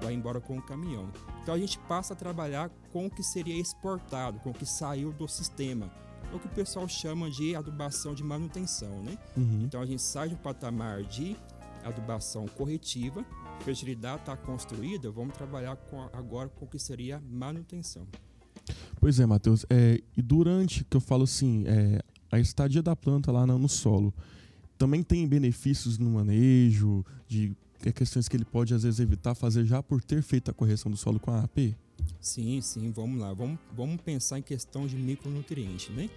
vai 0.00 0.14
embora 0.14 0.40
com 0.40 0.58
o 0.58 0.62
caminhão. 0.62 1.10
Então 1.42 1.54
a 1.54 1.58
gente 1.58 1.78
passa 1.80 2.14
a 2.14 2.16
trabalhar 2.16 2.70
com 2.92 3.06
o 3.06 3.10
que 3.10 3.22
seria 3.22 3.60
exportado, 3.60 4.38
com 4.40 4.50
o 4.50 4.54
que 4.54 4.66
saiu 4.66 5.12
do 5.12 5.28
sistema. 5.28 5.90
É 6.32 6.34
o 6.34 6.38
que 6.38 6.46
o 6.46 6.50
pessoal 6.50 6.88
chama 6.88 7.30
de 7.30 7.54
adubação 7.54 8.14
de 8.14 8.22
manutenção. 8.22 9.02
Né? 9.02 9.18
Uhum. 9.36 9.62
Então 9.64 9.80
a 9.80 9.86
gente 9.86 10.02
sai 10.02 10.28
de 10.28 10.34
um 10.34 10.38
patamar 10.38 11.02
de 11.02 11.36
adubação 11.84 12.46
corretiva, 12.46 13.24
fertilidade 13.64 14.20
está 14.20 14.36
construída, 14.36 15.10
vamos 15.10 15.34
trabalhar 15.34 15.76
com, 15.76 16.00
agora 16.12 16.48
com 16.48 16.64
o 16.64 16.68
que 16.68 16.78
seria 16.78 17.22
manutenção. 17.30 18.06
Pois 19.00 19.18
é, 19.18 19.26
Matheus. 19.26 19.64
É, 19.70 20.00
e 20.16 20.22
durante, 20.22 20.84
que 20.84 20.96
eu 20.96 21.00
falo 21.00 21.24
assim, 21.24 21.64
é, 21.66 22.02
a 22.30 22.38
estadia 22.38 22.82
da 22.82 22.94
planta 22.94 23.32
lá 23.32 23.46
no 23.46 23.68
solo, 23.68 24.12
também 24.78 25.02
tem 25.02 25.26
benefícios 25.26 25.98
no 25.98 26.10
manejo, 26.10 27.04
de 27.26 27.56
é 27.84 27.92
questões 27.92 28.28
que 28.28 28.36
ele 28.36 28.44
pode 28.44 28.74
às 28.74 28.82
vezes 28.82 29.00
evitar 29.00 29.34
fazer 29.34 29.64
já 29.64 29.82
por 29.82 30.02
ter 30.02 30.22
feito 30.22 30.50
a 30.50 30.54
correção 30.54 30.90
do 30.90 30.98
solo 30.98 31.18
com 31.18 31.30
a 31.30 31.40
AP? 31.40 31.74
Sim, 32.20 32.60
sim, 32.60 32.90
vamos 32.90 33.18
lá. 33.18 33.32
Vamos, 33.32 33.58
vamos 33.72 34.00
pensar 34.02 34.38
em 34.38 34.42
questão 34.42 34.86
de 34.86 34.96
micronutrientes, 34.96 35.88
né? 35.88 36.10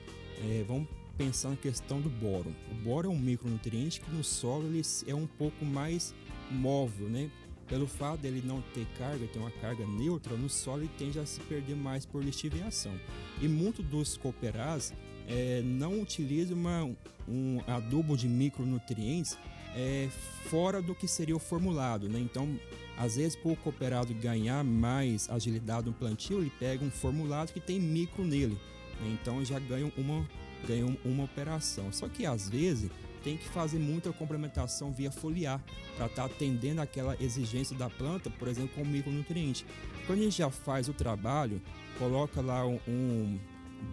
É, 0.44 0.64
vamos 0.68 0.88
pensar 1.18 1.50
na 1.50 1.56
questão 1.56 2.02
do 2.02 2.10
boro. 2.10 2.54
O 2.72 2.76
boro 2.84 3.08
é 3.08 3.12
um 3.12 3.20
micronutriente 3.20 4.02
que 4.02 4.12
no 4.12 4.24
solo 4.24 4.66
ele 4.68 4.82
é 5.08 5.16
um 5.16 5.28
pouco 5.28 5.64
mais 5.64 6.14
móvel, 6.52 7.08
né? 7.08 7.32
Pelo 7.68 7.88
fato 7.88 8.20
dele 8.20 8.44
não 8.46 8.62
ter 8.74 8.86
carga, 8.98 9.26
ter 9.28 9.40
uma 9.40 9.52
carga 9.52 9.86
neutra, 9.88 10.36
no 10.36 10.50
solo 10.50 10.82
ele 10.82 10.92
tende 10.98 11.18
a 11.18 11.26
se 11.26 11.40
perder 11.42 11.76
mais 11.76 12.06
por 12.06 12.22
lixiviação. 12.22 12.94
E 13.42 13.48
muitos 13.48 13.86
dos 13.86 14.18
cooperados 14.18 14.92
é, 15.28 15.62
não 15.62 16.02
utilizam 16.02 16.58
uma, 16.58 16.84
um 17.28 17.62
adubo 17.66 18.18
de 18.18 18.28
micronutrientes 18.28 19.38
é, 19.76 20.10
fora 20.50 20.82
do 20.82 20.94
que 20.94 21.08
seria 21.08 21.36
o 21.36 21.40
formulado. 21.40 22.10
Né? 22.10 22.20
Então, 22.20 22.60
às 22.98 23.16
vezes, 23.16 23.36
para 23.36 23.52
o 23.52 23.56
cooperado 23.56 24.14
ganhar 24.14 24.64
mais 24.64 25.30
agilidade 25.30 25.88
no 25.88 25.94
plantio, 25.94 26.40
ele 26.40 26.52
pega 26.60 26.84
um 26.84 26.92
formulado 26.92 27.52
que 27.52 27.60
tem 27.60 27.80
micro 27.80 28.24
nele. 28.24 28.58
Né? 29.02 29.18
Então, 29.20 29.44
já 29.44 29.60
ganha 29.60 29.92
uma, 29.98 30.28
ganha 30.68 30.98
uma 31.04 31.24
operação. 31.24 31.92
Só 31.92 32.08
que, 32.08 32.26
às 32.26 32.50
vezes, 32.50 32.92
tem 33.24 33.38
que 33.38 33.48
fazer 33.50 33.80
muita 33.80 34.12
complementação 34.12 34.92
via 34.92 35.10
foliar 35.10 35.64
para 35.96 36.06
estar 36.06 36.28
tá 36.28 36.34
atendendo 36.34 36.82
aquela 36.82 37.16
exigência 37.22 37.76
da 37.76 37.90
planta, 37.90 38.30
por 38.30 38.48
exemplo, 38.48 38.76
com 38.76 38.86
micronutriente. 38.86 39.66
Quando 40.06 40.20
a 40.20 40.24
gente 40.24 40.38
já 40.38 40.52
faz 40.52 40.88
o 40.88 40.94
trabalho, 40.94 41.62
coloca 41.98 42.42
lá 42.42 42.66
um, 42.66 42.80
um 42.88 43.40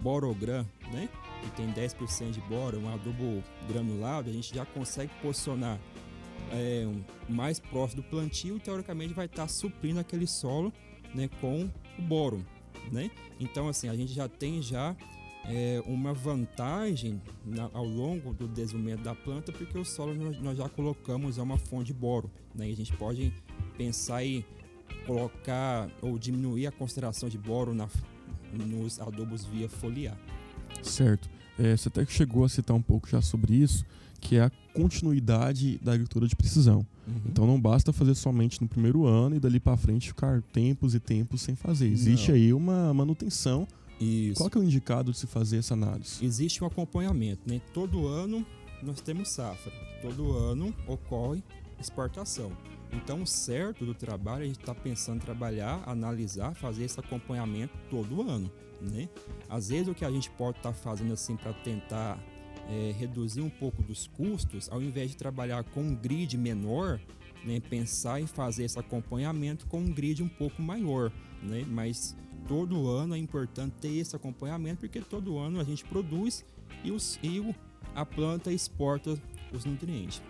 borogram, 0.02 0.66
né? 0.92 1.09
Que 1.42 1.50
tem 1.52 1.73
10% 1.73 2.33
de 2.33 2.40
boro, 2.42 2.78
um 2.78 2.92
adubo 2.92 3.42
granulado, 3.69 4.28
a 4.28 4.33
gente 4.33 4.54
já 4.54 4.66
consegue 4.66 5.11
posicionar 5.23 5.78
é, 6.52 6.87
mais 7.28 7.59
próximo 7.59 8.02
do 8.02 8.09
plantio 8.09 8.56
e 8.56 8.61
teoricamente 8.61 9.14
vai 9.14 9.26
estar 9.26 9.42
tá 9.42 9.49
suprindo 9.49 10.00
aquele 10.00 10.26
solo 10.26 10.73
né, 11.14 11.28
com 11.40 11.68
o 11.99 12.02
boro. 12.02 12.44
Né? 12.90 13.11
Então 13.38 13.68
assim, 13.68 13.88
a 13.88 13.94
gente 13.94 14.12
já 14.12 14.28
tem 14.28 14.62
já 14.62 14.97
é, 15.44 15.82
uma 15.87 16.12
vantagem 16.12 17.20
na, 17.44 17.70
ao 17.73 17.85
longo 17.85 18.32
do 18.32 18.47
desenvolvimento 18.47 19.02
da 19.02 19.14
planta, 19.14 19.52
porque 19.52 19.76
o 19.78 19.85
solo 19.85 20.14
nós, 20.14 20.40
nós 20.40 20.59
já 20.59 20.68
colocamos 20.68 21.38
é 21.38 21.42
uma 21.42 21.59
fonte 21.59 21.87
de 21.87 21.94
boro. 21.94 22.30
Né? 22.54 22.68
E 22.68 22.73
a 22.73 22.76
gente 22.76 22.92
pode 22.97 23.32
pensar 23.76 24.25
em 24.25 24.44
colocar 25.06 25.90
ou 26.02 26.18
diminuir 26.18 26.66
a 26.66 26.73
concentração 26.73 27.28
de 27.28 27.38
boro 27.38 27.75
na, 27.75 27.88
nos 28.52 29.00
adubos 29.00 29.44
via 29.44 29.68
foliar. 29.68 30.18
Certo. 30.82 31.28
É, 31.59 31.76
você 31.76 31.88
até 31.88 32.04
chegou 32.06 32.44
a 32.44 32.49
citar 32.49 32.76
um 32.76 32.82
pouco 32.82 33.09
já 33.09 33.20
sobre 33.20 33.54
isso, 33.54 33.85
que 34.21 34.37
é 34.37 34.43
a 34.43 34.50
continuidade 34.75 35.79
da 35.83 35.93
agricultura 35.93 36.29
de 36.29 36.37
precisão. 36.37 36.87
Uhum. 37.07 37.21
Então 37.27 37.47
não 37.47 37.61
basta 37.61 37.93
fazer 37.93 38.15
somente 38.15 38.61
no 38.61 38.69
primeiro 38.69 39.07
ano 39.07 39.37
e 39.37 39.41
dali 39.41 39.59
para 39.59 39.77
frente 39.77 40.09
ficar 40.09 40.43
tempos 40.53 40.95
e 40.95 41.00
tempos 41.00 41.43
sem 41.43 41.57
fazer. 41.57 41.89
Existe 41.89 42.29
não. 42.29 42.37
aí 42.37 42.53
uma 42.53 42.95
manutenção 42.95 43.67
isso. 44.00 44.37
Qual 44.37 44.49
que 44.49 44.57
é 44.57 44.61
o 44.61 44.65
indicado 44.65 45.12
de 45.12 45.19
se 45.19 45.27
fazer 45.27 45.59
essa 45.59 45.75
análise? 45.75 46.25
Existe 46.25 46.65
um 46.65 46.67
acompanhamento, 46.67 47.43
né? 47.47 47.61
Todo 47.75 48.09
ano 48.09 48.47
nós 48.83 49.00
temos 49.03 49.29
safra, 49.29 49.71
todo 50.00 50.33
ano 50.33 50.75
ocorre 50.87 51.45
exportação. 51.79 52.50
Então, 52.93 53.23
o 53.23 53.27
certo 53.27 53.85
do 53.85 53.95
trabalho, 53.95 54.43
a 54.43 54.47
gente 54.47 54.59
está 54.59 54.75
pensando 54.75 55.17
em 55.17 55.21
trabalhar, 55.21 55.83
analisar, 55.87 56.55
fazer 56.55 56.85
esse 56.85 56.99
acompanhamento 56.99 57.73
todo 57.89 58.23
ano, 58.23 58.50
né? 58.81 59.09
Às 59.49 59.69
vezes, 59.69 59.89
o 59.89 59.95
que 59.95 60.05
a 60.05 60.11
gente 60.11 60.31
pode 60.31 60.57
estar 60.59 60.73
tá 60.73 60.75
fazendo 60.75 61.12
assim 61.12 61.37
para 61.37 61.53
tentar 61.53 62.19
é, 62.69 62.95
reduzir 62.99 63.40
um 63.40 63.50
pouco 63.50 63.83
dos 63.83 64.07
custos, 64.07 64.69
ao 64.71 64.83
invés 64.83 65.11
de 65.11 65.17
trabalhar 65.17 65.64
com 65.64 65.81
um 65.81 65.95
grid 65.95 66.37
menor, 66.37 67.00
né, 67.45 67.61
pensar 67.61 68.21
em 68.21 68.26
fazer 68.26 68.64
esse 68.64 68.79
acompanhamento 68.79 69.67
com 69.67 69.81
um 69.81 69.93
grid 69.93 70.23
um 70.23 70.29
pouco 70.29 70.61
maior, 70.61 71.11
né? 71.43 71.64
Mas 71.67 72.17
todo 72.47 72.88
ano 72.88 73.14
é 73.14 73.19
importante 73.19 73.75
ter 73.81 73.97
esse 73.97 74.14
acompanhamento, 74.14 74.81
porque 74.81 75.00
todo 75.00 75.38
ano 75.38 75.61
a 75.61 75.64
gente 75.64 75.85
produz 75.85 76.45
e, 76.85 76.90
os, 76.90 77.19
e 77.23 77.43
a 77.95 78.05
planta 78.05 78.52
exporta 78.52 79.19
os 79.52 79.64
nutrientes. 79.64 80.23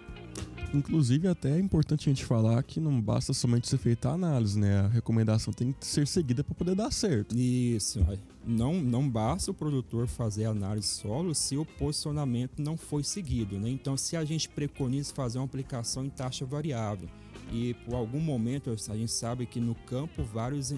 Inclusive, 0.73 1.27
até 1.27 1.57
é 1.57 1.59
importante 1.59 2.09
a 2.09 2.13
gente 2.13 2.25
falar 2.25 2.63
que 2.63 2.79
não 2.79 3.01
basta 3.01 3.33
somente 3.33 3.69
ser 3.69 3.79
feita 3.79 4.09
a 4.09 4.13
análise, 4.13 4.59
né? 4.59 4.81
A 4.81 4.87
recomendação 4.87 5.53
tem 5.53 5.73
que 5.73 5.85
ser 5.85 6.07
seguida 6.07 6.45
para 6.45 6.55
poder 6.55 6.77
dar 6.77 6.93
certo. 6.93 7.37
Isso. 7.37 7.99
Não, 8.47 8.75
não 8.75 9.09
basta 9.09 9.51
o 9.51 9.55
produtor 9.55 10.07
fazer 10.07 10.45
análise 10.45 10.87
solo 10.87 11.35
se 11.35 11.57
o 11.57 11.65
posicionamento 11.65 12.61
não 12.61 12.77
foi 12.77 13.03
seguido, 13.03 13.59
né? 13.59 13.69
Então, 13.69 13.97
se 13.97 14.17
a 14.17 14.25
gente 14.25 14.49
preconiza 14.49 15.13
fazer 15.13 15.39
uma 15.39 15.45
aplicação 15.45 16.05
em 16.05 16.11
taxa 16.11 16.47
variável 16.47 17.09
e 17.53 17.75
por 17.85 17.95
algum 17.95 18.21
momento 18.21 18.71
a 18.71 18.97
gente 18.97 19.11
sabe 19.11 19.47
que 19.47 19.61
no 19.61 19.75
campo 19.75 20.23
vários 20.23 20.73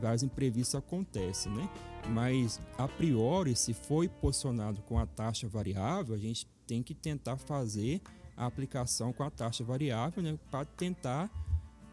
vários 0.00 0.22
imprevistos 0.22 0.74
acontecem, 0.74 1.52
né? 1.52 1.68
Mas 2.08 2.60
a 2.76 2.88
priori, 2.88 3.54
se 3.54 3.72
foi 3.72 4.08
posicionado 4.08 4.80
com 4.82 4.98
a 4.98 5.06
taxa 5.06 5.46
variável, 5.46 6.14
a 6.14 6.18
gente 6.18 6.46
tem 6.66 6.82
que 6.82 6.94
tentar 6.94 7.36
fazer 7.36 8.00
a 8.36 8.46
aplicação 8.46 9.12
com 9.12 9.22
a 9.22 9.30
taxa 9.30 9.64
variável, 9.64 10.22
né? 10.22 10.38
Para 10.50 10.64
tentar 10.64 11.30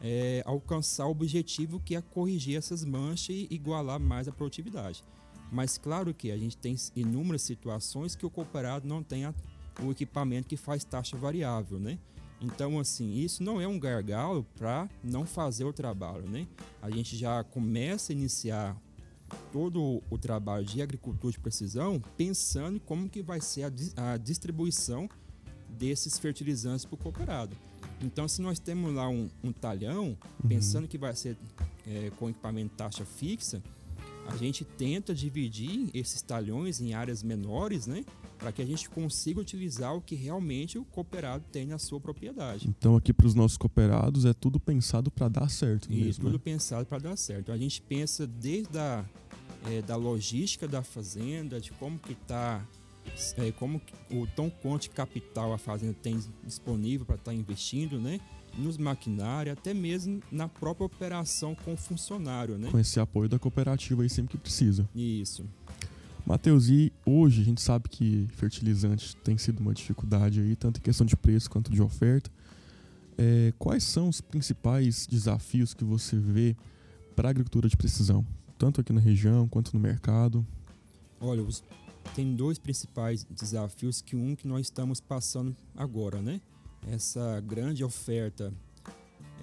é, 0.01 0.41
alcançar 0.45 1.05
o 1.05 1.11
objetivo 1.11 1.79
que 1.79 1.95
é 1.95 2.01
corrigir 2.01 2.57
essas 2.57 2.83
manchas 2.83 3.35
e 3.35 3.47
igualar 3.51 3.99
mais 3.99 4.27
a 4.27 4.31
produtividade. 4.31 5.03
Mas 5.51 5.77
claro 5.77 6.13
que 6.13 6.31
a 6.31 6.37
gente 6.37 6.57
tem 6.57 6.75
inúmeras 6.95 7.41
situações 7.41 8.15
que 8.15 8.25
o 8.25 8.29
cooperado 8.29 8.87
não 8.87 9.03
tem 9.03 9.25
a, 9.25 9.33
o 9.81 9.91
equipamento 9.91 10.47
que 10.47 10.57
faz 10.57 10.83
taxa 10.83 11.17
variável, 11.17 11.79
né? 11.79 11.99
Então, 12.41 12.79
assim, 12.79 13.13
isso 13.19 13.43
não 13.43 13.61
é 13.61 13.67
um 13.67 13.79
gargalo 13.79 14.43
para 14.57 14.89
não 15.03 15.27
fazer 15.27 15.63
o 15.63 15.71
trabalho, 15.71 16.27
né? 16.27 16.47
A 16.81 16.89
gente 16.89 17.15
já 17.15 17.43
começa 17.43 18.11
a 18.11 18.15
iniciar 18.15 18.75
todo 19.51 20.01
o 20.09 20.17
trabalho 20.17 20.65
de 20.65 20.81
agricultura 20.81 21.31
de 21.31 21.39
precisão 21.39 22.01
pensando 22.17 22.79
como 22.79 23.09
que 23.09 23.21
vai 23.21 23.39
ser 23.39 23.63
a, 23.95 24.13
a 24.13 24.17
distribuição 24.17 25.07
desses 25.81 26.19
fertilizantes 26.19 26.85
para 26.85 26.93
o 26.93 26.97
cooperado. 26.97 27.57
Então, 28.03 28.27
se 28.27 28.39
nós 28.39 28.59
temos 28.59 28.93
lá 28.93 29.09
um, 29.09 29.27
um 29.43 29.51
talhão, 29.51 30.15
uhum. 30.43 30.47
pensando 30.47 30.87
que 30.87 30.97
vai 30.97 31.15
ser 31.15 31.35
é, 31.87 32.11
com 32.19 32.29
equipamento 32.29 32.75
taxa 32.75 33.03
fixa, 33.03 33.61
a 34.27 34.37
gente 34.37 34.63
tenta 34.63 35.13
dividir 35.13 35.89
esses 35.93 36.21
talhões 36.21 36.79
em 36.79 36.93
áreas 36.93 37.23
menores, 37.23 37.87
né? 37.87 38.05
para 38.37 38.51
que 38.51 38.61
a 38.61 38.65
gente 38.65 38.89
consiga 38.89 39.39
utilizar 39.39 39.95
o 39.95 40.01
que 40.01 40.15
realmente 40.15 40.77
o 40.77 40.85
cooperado 40.85 41.43
tem 41.51 41.65
na 41.67 41.77
sua 41.77 41.99
propriedade. 41.99 42.67
Então 42.67 42.95
aqui 42.95 43.13
para 43.13 43.27
os 43.27 43.35
nossos 43.35 43.55
cooperados 43.55 44.25
é 44.25 44.33
tudo 44.33 44.59
pensado 44.59 45.11
para 45.11 45.27
dar 45.27 45.47
certo. 45.47 45.91
Isso, 45.91 46.05
mesmo, 46.05 46.23
tudo 46.23 46.33
né? 46.33 46.41
pensado 46.43 46.85
para 46.87 46.97
dar 46.97 47.15
certo. 47.17 47.51
A 47.51 47.57
gente 47.57 47.79
pensa 47.83 48.25
desde 48.25 48.79
a 48.79 49.05
é, 49.69 49.79
da 49.83 49.95
logística 49.95 50.67
da 50.67 50.81
fazenda, 50.81 51.61
de 51.61 51.71
como 51.73 51.99
que 51.99 52.13
está 52.13 52.65
é, 53.37 53.51
como 53.51 53.81
o 54.09 54.27
tão 54.27 54.49
quanto 54.49 54.89
capital 54.91 55.53
a 55.53 55.57
fazenda 55.57 55.95
tem 56.01 56.19
disponível 56.43 57.05
para 57.05 57.15
estar 57.15 57.31
tá 57.31 57.35
investindo, 57.35 57.99
né? 57.99 58.19
Nos 58.57 58.77
maquinários, 58.77 59.57
até 59.57 59.73
mesmo 59.73 60.21
na 60.31 60.47
própria 60.47 60.85
operação 60.85 61.55
com 61.55 61.73
o 61.73 61.77
funcionário, 61.77 62.57
né? 62.57 62.69
Com 62.69 62.79
esse 62.79 62.99
apoio 62.99 63.29
da 63.29 63.39
cooperativa 63.39 64.03
aí 64.03 64.09
sempre 64.09 64.31
que 64.31 64.37
precisa. 64.37 64.89
Isso. 64.93 65.45
Matheus, 66.25 66.69
e 66.69 66.91
hoje 67.05 67.41
a 67.41 67.45
gente 67.45 67.61
sabe 67.61 67.89
que 67.89 68.27
fertilizante 68.33 69.15
tem 69.17 69.37
sido 69.37 69.59
uma 69.59 69.73
dificuldade 69.73 70.39
aí, 70.39 70.55
tanto 70.55 70.79
em 70.79 70.81
questão 70.81 71.05
de 71.05 71.15
preço 71.15 71.49
quanto 71.49 71.71
de 71.71 71.81
oferta. 71.81 72.29
É, 73.17 73.53
quais 73.57 73.83
são 73.83 74.09
os 74.09 74.21
principais 74.21 75.05
desafios 75.07 75.73
que 75.73 75.83
você 75.83 76.17
vê 76.17 76.55
para 77.15 77.29
a 77.29 77.31
agricultura 77.31 77.67
de 77.67 77.77
precisão, 77.77 78.25
tanto 78.57 78.81
aqui 78.81 78.93
na 78.93 79.01
região 79.01 79.47
quanto 79.47 79.73
no 79.73 79.79
mercado? 79.79 80.45
Olha, 81.19 81.43
tem 82.15 82.35
dois 82.35 82.57
principais 82.59 83.23
desafios 83.23 84.01
que 84.01 84.15
um 84.15 84.35
que 84.35 84.47
nós 84.47 84.67
estamos 84.67 84.99
passando 84.99 85.55
agora, 85.75 86.21
né? 86.21 86.41
Essa 86.87 87.39
grande 87.41 87.83
oferta 87.83 88.53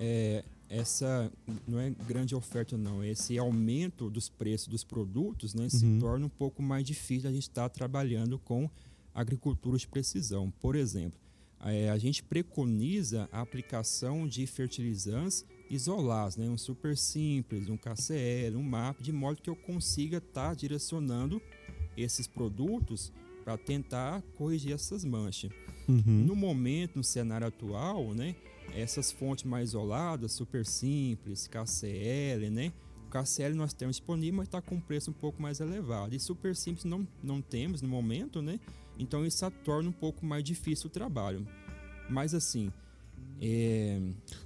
é, 0.00 0.44
essa 0.68 1.30
não 1.66 1.78
é 1.80 1.90
grande 1.90 2.34
oferta 2.34 2.76
não, 2.76 3.02
esse 3.02 3.38
aumento 3.38 4.10
dos 4.10 4.28
preços 4.28 4.68
dos 4.68 4.84
produtos, 4.84 5.54
né, 5.54 5.68
se 5.68 5.84
Uhum. 5.84 5.98
torna 5.98 6.26
um 6.26 6.30
pouco 6.30 6.62
mais 6.62 6.84
difícil 6.84 7.28
a 7.28 7.32
gente 7.32 7.44
estar 7.44 7.68
trabalhando 7.70 8.38
com 8.38 8.68
agricultura 9.14 9.78
de 9.78 9.88
precisão. 9.88 10.50
Por 10.60 10.76
exemplo, 10.76 11.18
eh, 11.64 11.88
a 11.90 11.96
gente 11.98 12.22
preconiza 12.22 13.28
a 13.32 13.40
aplicação 13.40 14.28
de 14.28 14.46
fertilizantes 14.46 15.44
isolados, 15.70 16.36
né, 16.36 16.48
um 16.48 16.58
super 16.58 16.96
simples, 16.96 17.68
um 17.68 17.76
KCL, 17.76 18.56
um 18.56 18.62
MAP, 18.62 19.00
de 19.02 19.10
modo 19.12 19.40
que 19.40 19.48
eu 19.50 19.56
consiga 19.56 20.18
estar 20.18 20.54
direcionando 20.54 21.40
esses 22.02 22.26
produtos 22.26 23.12
para 23.44 23.56
tentar 23.56 24.22
corrigir 24.36 24.72
essas 24.72 25.04
manchas. 25.04 25.50
Uhum. 25.88 26.24
No 26.26 26.36
momento, 26.36 26.96
no 26.96 27.04
cenário 27.04 27.46
atual, 27.46 28.12
né, 28.14 28.36
essas 28.74 29.10
fontes 29.10 29.44
mais 29.44 29.70
isoladas, 29.70 30.32
super 30.32 30.66
simples, 30.66 31.46
KCL, 31.46 32.50
né? 32.50 32.72
O 33.06 33.10
KCL 33.10 33.54
nós 33.54 33.72
temos 33.72 33.96
disponível, 33.96 34.36
mas 34.36 34.48
está 34.48 34.60
com 34.60 34.74
um 34.74 34.80
preço 34.80 35.10
um 35.10 35.14
pouco 35.14 35.40
mais 35.40 35.60
elevado. 35.60 36.14
E 36.14 36.20
super 36.20 36.54
simples 36.54 36.84
não, 36.84 37.08
não 37.22 37.40
temos 37.40 37.80
no 37.80 37.88
momento, 37.88 38.42
né? 38.42 38.60
Então 38.98 39.24
isso 39.24 39.50
torna 39.64 39.88
um 39.88 39.92
pouco 39.92 40.26
mais 40.26 40.44
difícil 40.44 40.88
o 40.88 40.90
trabalho. 40.90 41.46
Mas 42.10 42.34
assim, 42.34 42.70
é, 43.40 43.98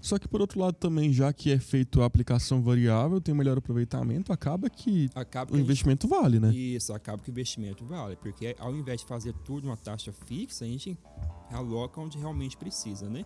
Só 0.02 0.18
que 0.18 0.26
por 0.26 0.40
outro 0.40 0.59
lado 0.61 0.75
também, 0.75 1.12
já 1.12 1.32
que 1.32 1.52
é 1.52 1.59
feito 1.61 2.02
a 2.02 2.06
aplicação 2.06 2.61
variável, 2.61 3.21
tem 3.21 3.32
um 3.32 3.38
melhor 3.38 3.56
aproveitamento, 3.56 4.32
acaba 4.32 4.68
que 4.68 5.09
acaba 5.14 5.44
o 5.44 5.47
que 5.49 5.54
a 5.54 5.56
gente- 5.59 5.64
investimento 5.64 6.09
vale, 6.09 6.40
né? 6.40 6.52
Isso, 6.52 6.92
acaba 6.92 7.23
que 7.23 7.30
o 7.30 7.32
investimento 7.32 7.85
vale, 7.85 8.16
porque 8.16 8.56
ao 8.59 8.75
invés 8.75 9.00
de 9.02 9.06
fazer 9.06 9.32
tudo 9.44 9.68
uma 9.68 9.76
taxa 9.76 10.12
fixa, 10.26 10.64
a 10.64 10.68
gente 10.68 10.99
aloca 11.52 12.00
onde 12.00 12.18
realmente 12.18 12.56
precisa, 12.56 13.09
né? 13.09 13.25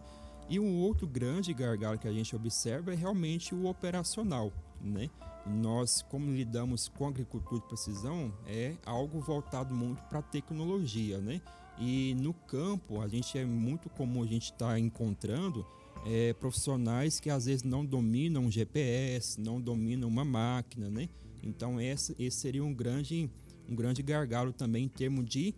E 0.50 0.61
um 0.61 0.76
outro 0.83 1.06
grande 1.09 1.52
gargalo 1.54 1.99
que 1.99 2.06
a 2.06 2.12
gente 2.12 2.37
observa 2.37 2.92
é 2.92 2.95
realmente 2.95 3.54
o 3.54 3.66
operacional, 3.66 4.52
né? 4.80 5.09
Nós, 5.47 6.02
como 6.11 6.30
lidamos 6.30 6.88
com 6.88 7.09
agricultura 7.09 7.61
de 7.62 7.66
precisão, 7.68 8.33
é 8.47 8.75
algo 8.85 9.18
voltado 9.21 9.75
muito 9.75 10.02
para 10.04 10.18
a 10.18 10.23
tecnologia, 10.23 11.18
né? 11.18 11.40
E 11.78 12.14
no 12.21 12.35
campo, 12.35 13.00
a 13.00 13.09
gente 13.09 13.38
é 13.38 13.45
muito 13.47 13.88
comum 13.88 14.23
a 14.23 14.26
gente 14.26 14.52
estar 14.52 14.78
encontrando 14.78 15.64
é, 16.07 16.33
profissionais 16.35 17.19
que 17.19 17.29
às 17.29 17.47
vezes 17.47 17.65
não 17.65 17.85
dominam 17.85 18.45
um 18.45 18.51
GPS, 18.51 19.41
não 19.41 19.61
dominam 19.61 20.09
uma 20.09 20.25
máquina, 20.25 20.89
né? 20.89 21.09
Então 21.43 21.81
esse, 21.81 22.15
esse 22.19 22.39
seria 22.39 22.65
um 22.65 22.73
grande, 22.73 23.29
um 23.69 23.75
grande 23.75 24.03
gargalo 24.03 24.53
também 24.53 24.85
em 24.85 24.89
termos 24.89 25.27
de 25.27 25.53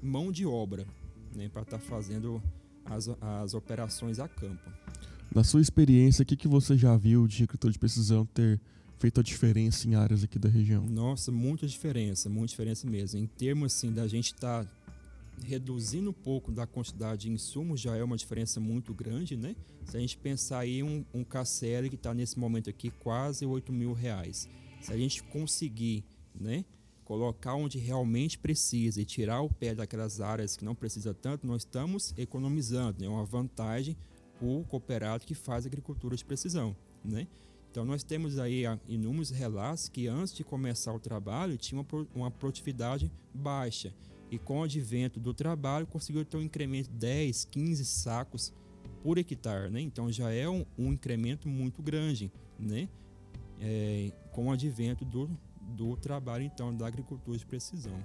mão 0.00 0.30
de 0.30 0.46
obra, 0.46 0.86
né? 1.34 1.48
Para 1.48 1.62
estar 1.62 1.78
fazendo 1.78 2.40
as, 2.84 3.08
as 3.20 3.54
operações 3.54 4.20
a 4.20 4.28
campo. 4.28 4.70
Na 5.34 5.42
sua 5.42 5.60
experiência, 5.60 6.22
o 6.22 6.26
que, 6.26 6.36
que 6.36 6.48
você 6.48 6.76
já 6.76 6.96
viu 6.96 7.26
de 7.26 7.42
agricultura 7.42 7.72
de 7.72 7.78
precisão 7.78 8.24
ter 8.24 8.60
feito 8.98 9.20
a 9.20 9.22
diferença 9.22 9.86
em 9.86 9.94
áreas 9.94 10.24
aqui 10.24 10.38
da 10.38 10.48
região? 10.48 10.86
Nossa, 10.86 11.30
muita 11.30 11.66
diferença, 11.66 12.28
muita 12.28 12.48
diferença 12.48 12.88
mesmo. 12.88 13.18
Em 13.18 13.26
termos 13.26 13.74
assim 13.74 13.92
da 13.92 14.06
gente 14.06 14.32
estar 14.32 14.66
reduzindo 15.44 16.10
um 16.10 16.12
pouco 16.12 16.50
da 16.50 16.66
quantidade 16.66 17.22
de 17.22 17.30
insumos 17.30 17.80
já 17.80 17.96
é 17.96 18.02
uma 18.02 18.16
diferença 18.16 18.60
muito 18.60 18.92
grande, 18.94 19.36
né? 19.36 19.54
Se 19.84 19.96
a 19.96 20.00
gente 20.00 20.16
pensar 20.18 20.60
aí 20.60 20.82
um, 20.82 21.04
um 21.12 21.24
KCL 21.24 21.88
que 21.88 21.94
está 21.94 22.12
nesse 22.12 22.38
momento 22.38 22.68
aqui 22.68 22.90
quase 22.90 23.46
8 23.46 23.72
mil 23.72 23.92
reais. 23.92 24.48
Se 24.80 24.92
a 24.92 24.96
gente 24.96 25.22
conseguir, 25.24 26.04
né? 26.34 26.64
Colocar 27.04 27.54
onde 27.54 27.78
realmente 27.78 28.38
precisa 28.38 29.00
e 29.00 29.04
tirar 29.04 29.40
o 29.40 29.48
pé 29.48 29.74
daquelas 29.74 30.20
áreas 30.20 30.56
que 30.56 30.64
não 30.64 30.74
precisa 30.74 31.14
tanto, 31.14 31.46
nós 31.46 31.62
estamos 31.62 32.12
economizando. 32.18 33.02
É 33.02 33.08
né? 33.08 33.08
uma 33.08 33.24
vantagem 33.24 33.96
para 34.38 34.46
o 34.46 34.62
cooperado 34.64 35.24
que 35.24 35.34
faz 35.34 35.64
agricultura 35.64 36.14
de 36.14 36.24
precisão, 36.24 36.76
né? 37.04 37.26
Então 37.70 37.84
nós 37.84 38.02
temos 38.02 38.38
aí 38.38 38.66
ah, 38.66 38.78
inúmeros 38.88 39.30
relatos 39.30 39.88
que 39.88 40.06
antes 40.06 40.34
de 40.34 40.44
começar 40.44 40.92
o 40.92 40.98
trabalho 40.98 41.56
tinha 41.56 41.84
uma 42.14 42.30
produtividade 42.30 43.10
baixa 43.32 43.94
e 44.30 44.38
com 44.38 44.60
o 44.60 44.62
advento 44.62 45.18
do 45.18 45.32
trabalho 45.32 45.86
conseguiu 45.86 46.24
ter 46.24 46.36
um 46.36 46.42
incremento 46.42 46.90
de 46.90 46.96
10, 46.96 47.44
15 47.46 47.84
sacos 47.84 48.52
por 49.02 49.18
hectare, 49.18 49.70
né? 49.70 49.80
Então 49.80 50.10
já 50.10 50.30
é 50.32 50.48
um, 50.48 50.64
um 50.76 50.92
incremento 50.92 51.48
muito 51.48 51.82
grande, 51.82 52.30
né? 52.58 52.88
É, 53.60 54.12
com 54.32 54.48
o 54.48 54.52
advento 54.52 55.04
do, 55.04 55.30
do 55.60 55.96
trabalho 55.96 56.44
então 56.44 56.74
da 56.76 56.86
agricultura 56.86 57.36
de 57.36 57.46
precisão. 57.46 57.98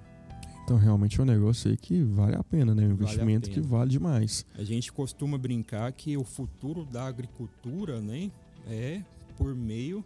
Então, 0.64 0.78
realmente 0.78 1.20
é 1.20 1.24
um 1.24 1.26
negócio 1.26 1.70
aí 1.70 1.76
que 1.76 2.02
vale 2.04 2.38
a 2.38 2.44
pena, 2.44 2.74
né? 2.74 2.84
Um 2.84 2.90
Vale 2.90 2.94
investimento 2.94 3.50
que 3.50 3.56
pena. 3.56 3.68
vale 3.68 3.90
demais. 3.92 4.46
A 4.56 4.64
gente 4.64 4.94
costuma 4.94 5.38
brincar 5.38 5.92
que 5.92 6.16
o 6.16 6.24
futuro 6.24 6.86
da 6.86 7.06
agricultura, 7.06 8.00
né, 8.00 8.32
é 8.66 9.04
por 9.38 9.54
meio 9.54 10.06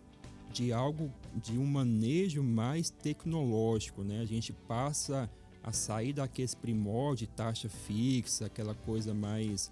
de 0.52 0.74
algo 0.74 1.12
de 1.36 1.60
um 1.60 1.66
manejo 1.66 2.42
mais 2.42 2.90
tecnológico, 2.90 4.04
né? 4.04 4.20
A 4.20 4.26
gente 4.26 4.52
passa 4.52 5.30
a 5.68 5.74
sair 5.74 6.14
daqueles 6.14 6.56
primórdios 6.56 7.20
de 7.20 7.28
taxa 7.28 7.68
fixa, 7.68 8.46
aquela 8.46 8.74
coisa 8.74 9.14
mais 9.14 9.70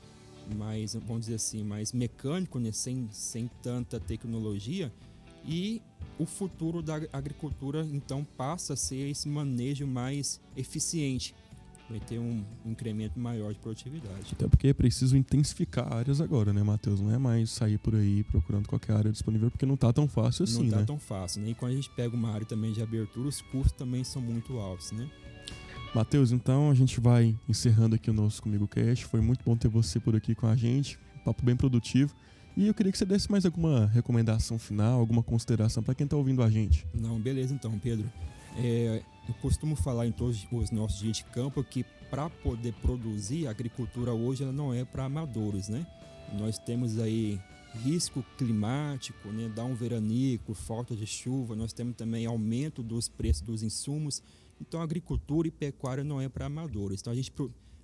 mais, 0.58 0.94
vamos 0.94 1.22
dizer 1.22 1.36
assim, 1.36 1.64
mais 1.64 1.92
mecânico, 1.92 2.60
né, 2.60 2.72
sem 2.72 3.08
sem 3.12 3.50
tanta 3.64 4.00
tecnologia 4.00 4.92
e 5.48 5.82
o 6.20 6.26
futuro 6.26 6.82
da 6.82 6.96
agricultura 7.14 7.88
então 7.92 8.26
passa 8.38 8.74
a 8.74 8.76
ser 8.76 9.10
esse 9.10 9.30
manejo 9.30 9.88
mais 9.88 10.42
eficiente. 10.56 11.34
Vai 11.90 12.00
ter 12.00 12.18
um 12.18 12.44
incremento 12.66 13.20
maior 13.20 13.54
de 13.54 13.60
produtividade. 13.60 14.32
Até 14.32 14.48
porque 14.48 14.70
é 14.70 14.74
preciso 14.74 15.16
intensificar 15.16 15.94
áreas 15.94 16.20
agora, 16.20 16.52
né, 16.52 16.64
Matheus? 16.64 17.00
Não 17.00 17.14
é 17.14 17.18
mais 17.18 17.52
sair 17.52 17.78
por 17.78 17.96
aí 17.96 18.24
procurando 18.24 18.68
qualquer 18.68 18.94
área 18.94 19.12
disponível, 19.12 19.52
porque 19.52 19.68
não 19.68 19.78
tá 19.78 19.94
tão 19.94 20.08
fácil 20.08 20.46
assim, 20.46 20.64
não 20.64 20.72
tá 20.72 20.78
né? 20.78 20.86
tão 20.86 21.00
fácil, 21.00 21.44
né? 21.44 21.52
E 21.52 21.54
quando 21.54 21.74
a 21.74 21.76
gente 21.76 21.90
pega 21.92 22.16
uma 22.16 22.32
área 22.32 22.46
também 22.46 22.74
de 22.74 22.82
abertura, 22.82 23.30
os 23.30 23.40
custos 23.40 23.74
também 23.74 24.04
são 24.04 24.20
muito 24.20 24.58
altos, 24.58 24.92
né? 24.94 25.08
Matheus, 25.96 26.34
então 26.34 26.70
a 26.70 26.74
gente 26.74 27.00
vai 27.00 27.34
encerrando 27.48 27.96
aqui 27.96 28.10
o 28.10 28.14
nosso 28.14 28.44
Comigo 28.44 28.68
Cast. 28.68 29.06
Foi 29.06 29.22
muito 29.22 29.46
bom 29.46 29.56
ter 29.56 29.70
você 29.70 29.98
por 29.98 30.14
aqui 30.14 30.36
com 30.36 30.46
a 30.46 30.54
gente. 30.54 31.00
Um 31.16 31.24
papo 31.24 31.46
bem 31.46 31.56
produtivo. 31.56 32.14
E 32.58 32.68
eu 32.68 32.74
queria 32.74 32.92
que 32.92 32.98
você 32.98 33.06
desse 33.06 33.32
mais 33.32 33.46
alguma 33.46 33.86
recomendação 33.86 34.60
final, 34.60 35.00
alguma 35.00 35.24
consideração 35.24 35.82
para 35.82 35.96
quem 35.96 36.06
tá 36.06 36.18
ouvindo 36.18 36.44
a 36.44 36.50
gente. 36.50 36.86
Não, 36.94 37.18
beleza 37.18 37.54
então, 37.54 37.80
Pedro. 37.80 38.12
É, 38.58 39.02
eu 39.26 39.34
costumo 39.36 39.74
falar 39.74 40.06
em 40.06 40.12
todos 40.12 40.46
os 40.52 40.70
nossos 40.70 41.00
dias 41.00 41.16
de 41.16 41.24
campo 41.24 41.64
que 41.64 41.86
para 42.12 42.30
poder 42.30 42.74
produzir, 42.82 43.48
a 43.48 43.52
agricultura 43.52 44.12
hoje 44.12 44.44
ela 44.44 44.52
não 44.52 44.74
é 44.74 44.84
para 44.84 45.06
amadores, 45.06 45.70
né? 45.70 45.88
Nós 46.38 46.58
temos 46.58 47.00
aí 47.00 47.40
risco 47.86 48.22
climático, 48.38 49.30
né? 49.30 49.50
Dá 49.56 49.64
um 49.64 49.74
veranico, 49.76 50.54
falta 50.54 50.94
de 50.94 51.08
chuva, 51.08 51.56
nós 51.56 51.72
temos 51.72 51.96
também 51.96 52.26
aumento 52.26 52.84
dos 52.84 53.08
preços 53.08 53.44
dos 53.44 53.64
insumos. 53.64 54.22
Então, 54.60 54.82
agricultura 54.82 55.48
e 55.48 55.52
pecuária 55.52 56.04
não 56.04 56.22
é 56.22 56.30
para 56.30 56.46
amadores. 56.46 57.02
Então, 57.02 57.12
a 57.12 57.15
gente, 57.15 57.32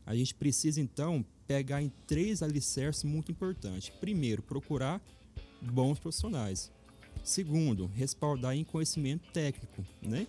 a 0.06 0.16
gente 0.16 0.34
precisa, 0.36 0.80
então, 0.80 1.26
pegar 1.48 1.82
em 1.82 1.92
três 2.08 2.42
alicerces 2.42 3.04
muito 3.04 3.32
importantes. 3.32 3.90
Primeiro, 3.90 4.42
procurar 4.42 5.02
bons 5.62 6.00
profissionais. 6.00 6.72
Segundo, 7.24 7.88
respaldar 7.88 8.56
em 8.56 8.64
conhecimento 8.64 9.30
técnico, 9.32 9.86
né? 10.02 10.26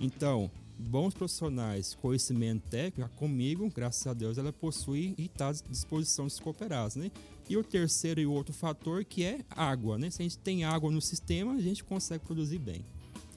Então, 0.00 0.50
bons 0.78 1.12
profissionais, 1.12 1.94
conhecimento 2.00 2.62
técnico, 2.68 3.10
comigo, 3.16 3.70
graças 3.74 4.06
a 4.06 4.14
Deus, 4.14 4.38
ela 4.38 4.52
possui 4.52 5.14
e 5.18 5.26
está 5.26 5.48
à 5.48 5.52
disposição 5.52 6.26
dos 6.26 6.40
cooperados, 6.40 6.96
né? 6.96 7.10
E 7.48 7.56
o 7.56 7.64
terceiro 7.64 8.20
e 8.20 8.26
outro 8.26 8.54
fator 8.54 9.04
que 9.04 9.24
é 9.24 9.40
água, 9.50 9.98
né? 9.98 10.08
Se 10.08 10.22
a 10.22 10.24
gente 10.24 10.38
tem 10.38 10.64
água 10.64 10.90
no 10.90 11.00
sistema, 11.00 11.52
a 11.54 11.60
gente 11.60 11.84
consegue 11.84 12.24
produzir 12.24 12.58
bem. 12.58 12.84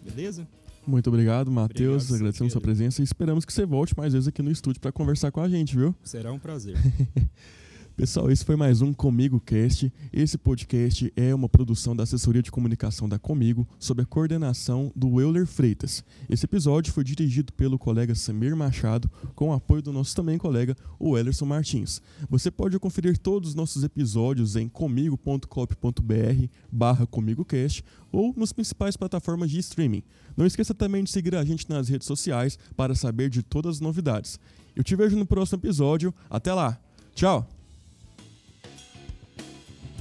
Beleza? 0.02 0.48
Muito 0.86 1.08
obrigado, 1.08 1.52
Matheus. 1.52 2.12
Agradecemos 2.12 2.52
sua 2.52 2.62
Pedro. 2.62 2.76
presença 2.76 3.02
e 3.02 3.04
esperamos 3.04 3.46
que 3.46 3.54
você 3.54 3.65
volte 3.65 3.96
mais 3.98 4.13
vezes 4.13 4.28
aqui 4.28 4.41
no 4.41 4.52
estúdio 4.52 4.82
para 4.82 4.91
conversar 4.91 5.32
com 5.32 5.41
a 5.41 5.48
gente, 5.48 5.76
viu? 5.76 5.96
Será 6.04 6.32
um 6.32 6.39
prazer. 6.39 6.76
Pessoal, 7.96 8.32
esse 8.32 8.44
foi 8.44 8.56
mais 8.56 8.82
um 8.82 8.92
Comigo 8.92 9.40
Cast. 9.40 9.94
Esse 10.12 10.36
podcast 10.36 11.14
é 11.16 11.34
uma 11.34 11.48
produção 11.48 11.96
da 11.96 12.02
Assessoria 12.02 12.42
de 12.42 12.50
Comunicação 12.50 13.08
da 13.08 13.20
Comigo, 13.20 13.68
sob 13.78 14.02
a 14.02 14.06
coordenação 14.06 14.92
do 14.96 15.22
Euler 15.22 15.46
Freitas. 15.46 16.04
Esse 16.28 16.46
episódio 16.46 16.92
foi 16.92 17.04
dirigido 17.04 17.54
pelo 17.54 17.78
colega 17.78 18.16
Samir 18.16 18.56
Machado, 18.56 19.12
com 19.36 19.50
o 19.50 19.54
apoio 19.54 19.84
do 19.84 19.94
nosso 19.94 20.16
também 20.16 20.40
colega, 20.40 20.76
o 20.98 21.16
Ellerson 21.16 21.46
Martins. 21.46 22.02
Você 22.32 22.50
pode 22.50 22.80
conferir 22.80 23.16
todos 23.16 23.50
os 23.50 23.56
nossos 23.56 23.84
episódios 23.84 24.56
em 24.56 24.68
comigo.cop.br 24.68 26.48
barra 26.72 27.06
ComigoCast 27.06 27.84
ou 28.12 28.34
nas 28.36 28.52
principais 28.52 28.98
plataformas 28.98 29.52
de 29.52 29.60
streaming. 29.60 30.02
Não 30.36 30.48
esqueça 30.48 30.74
também 30.74 31.04
de 31.04 31.12
seguir 31.12 31.36
a 31.36 31.46
gente 31.46 31.70
nas 31.70 31.90
redes 31.90 32.08
sociais 32.08 32.58
para 32.76 32.96
saber 32.96 33.30
de 33.30 33.44
todas 33.44 33.76
as 33.76 33.82
novidades. 33.82 34.40
Eu 34.76 34.84
te 34.84 34.96
vejo 34.96 35.16
no 35.16 35.28
próximo 35.28 35.60
episódio. 35.60 36.12
Até 36.28 36.52
lá! 36.52 36.80
Tchau! 37.14 37.48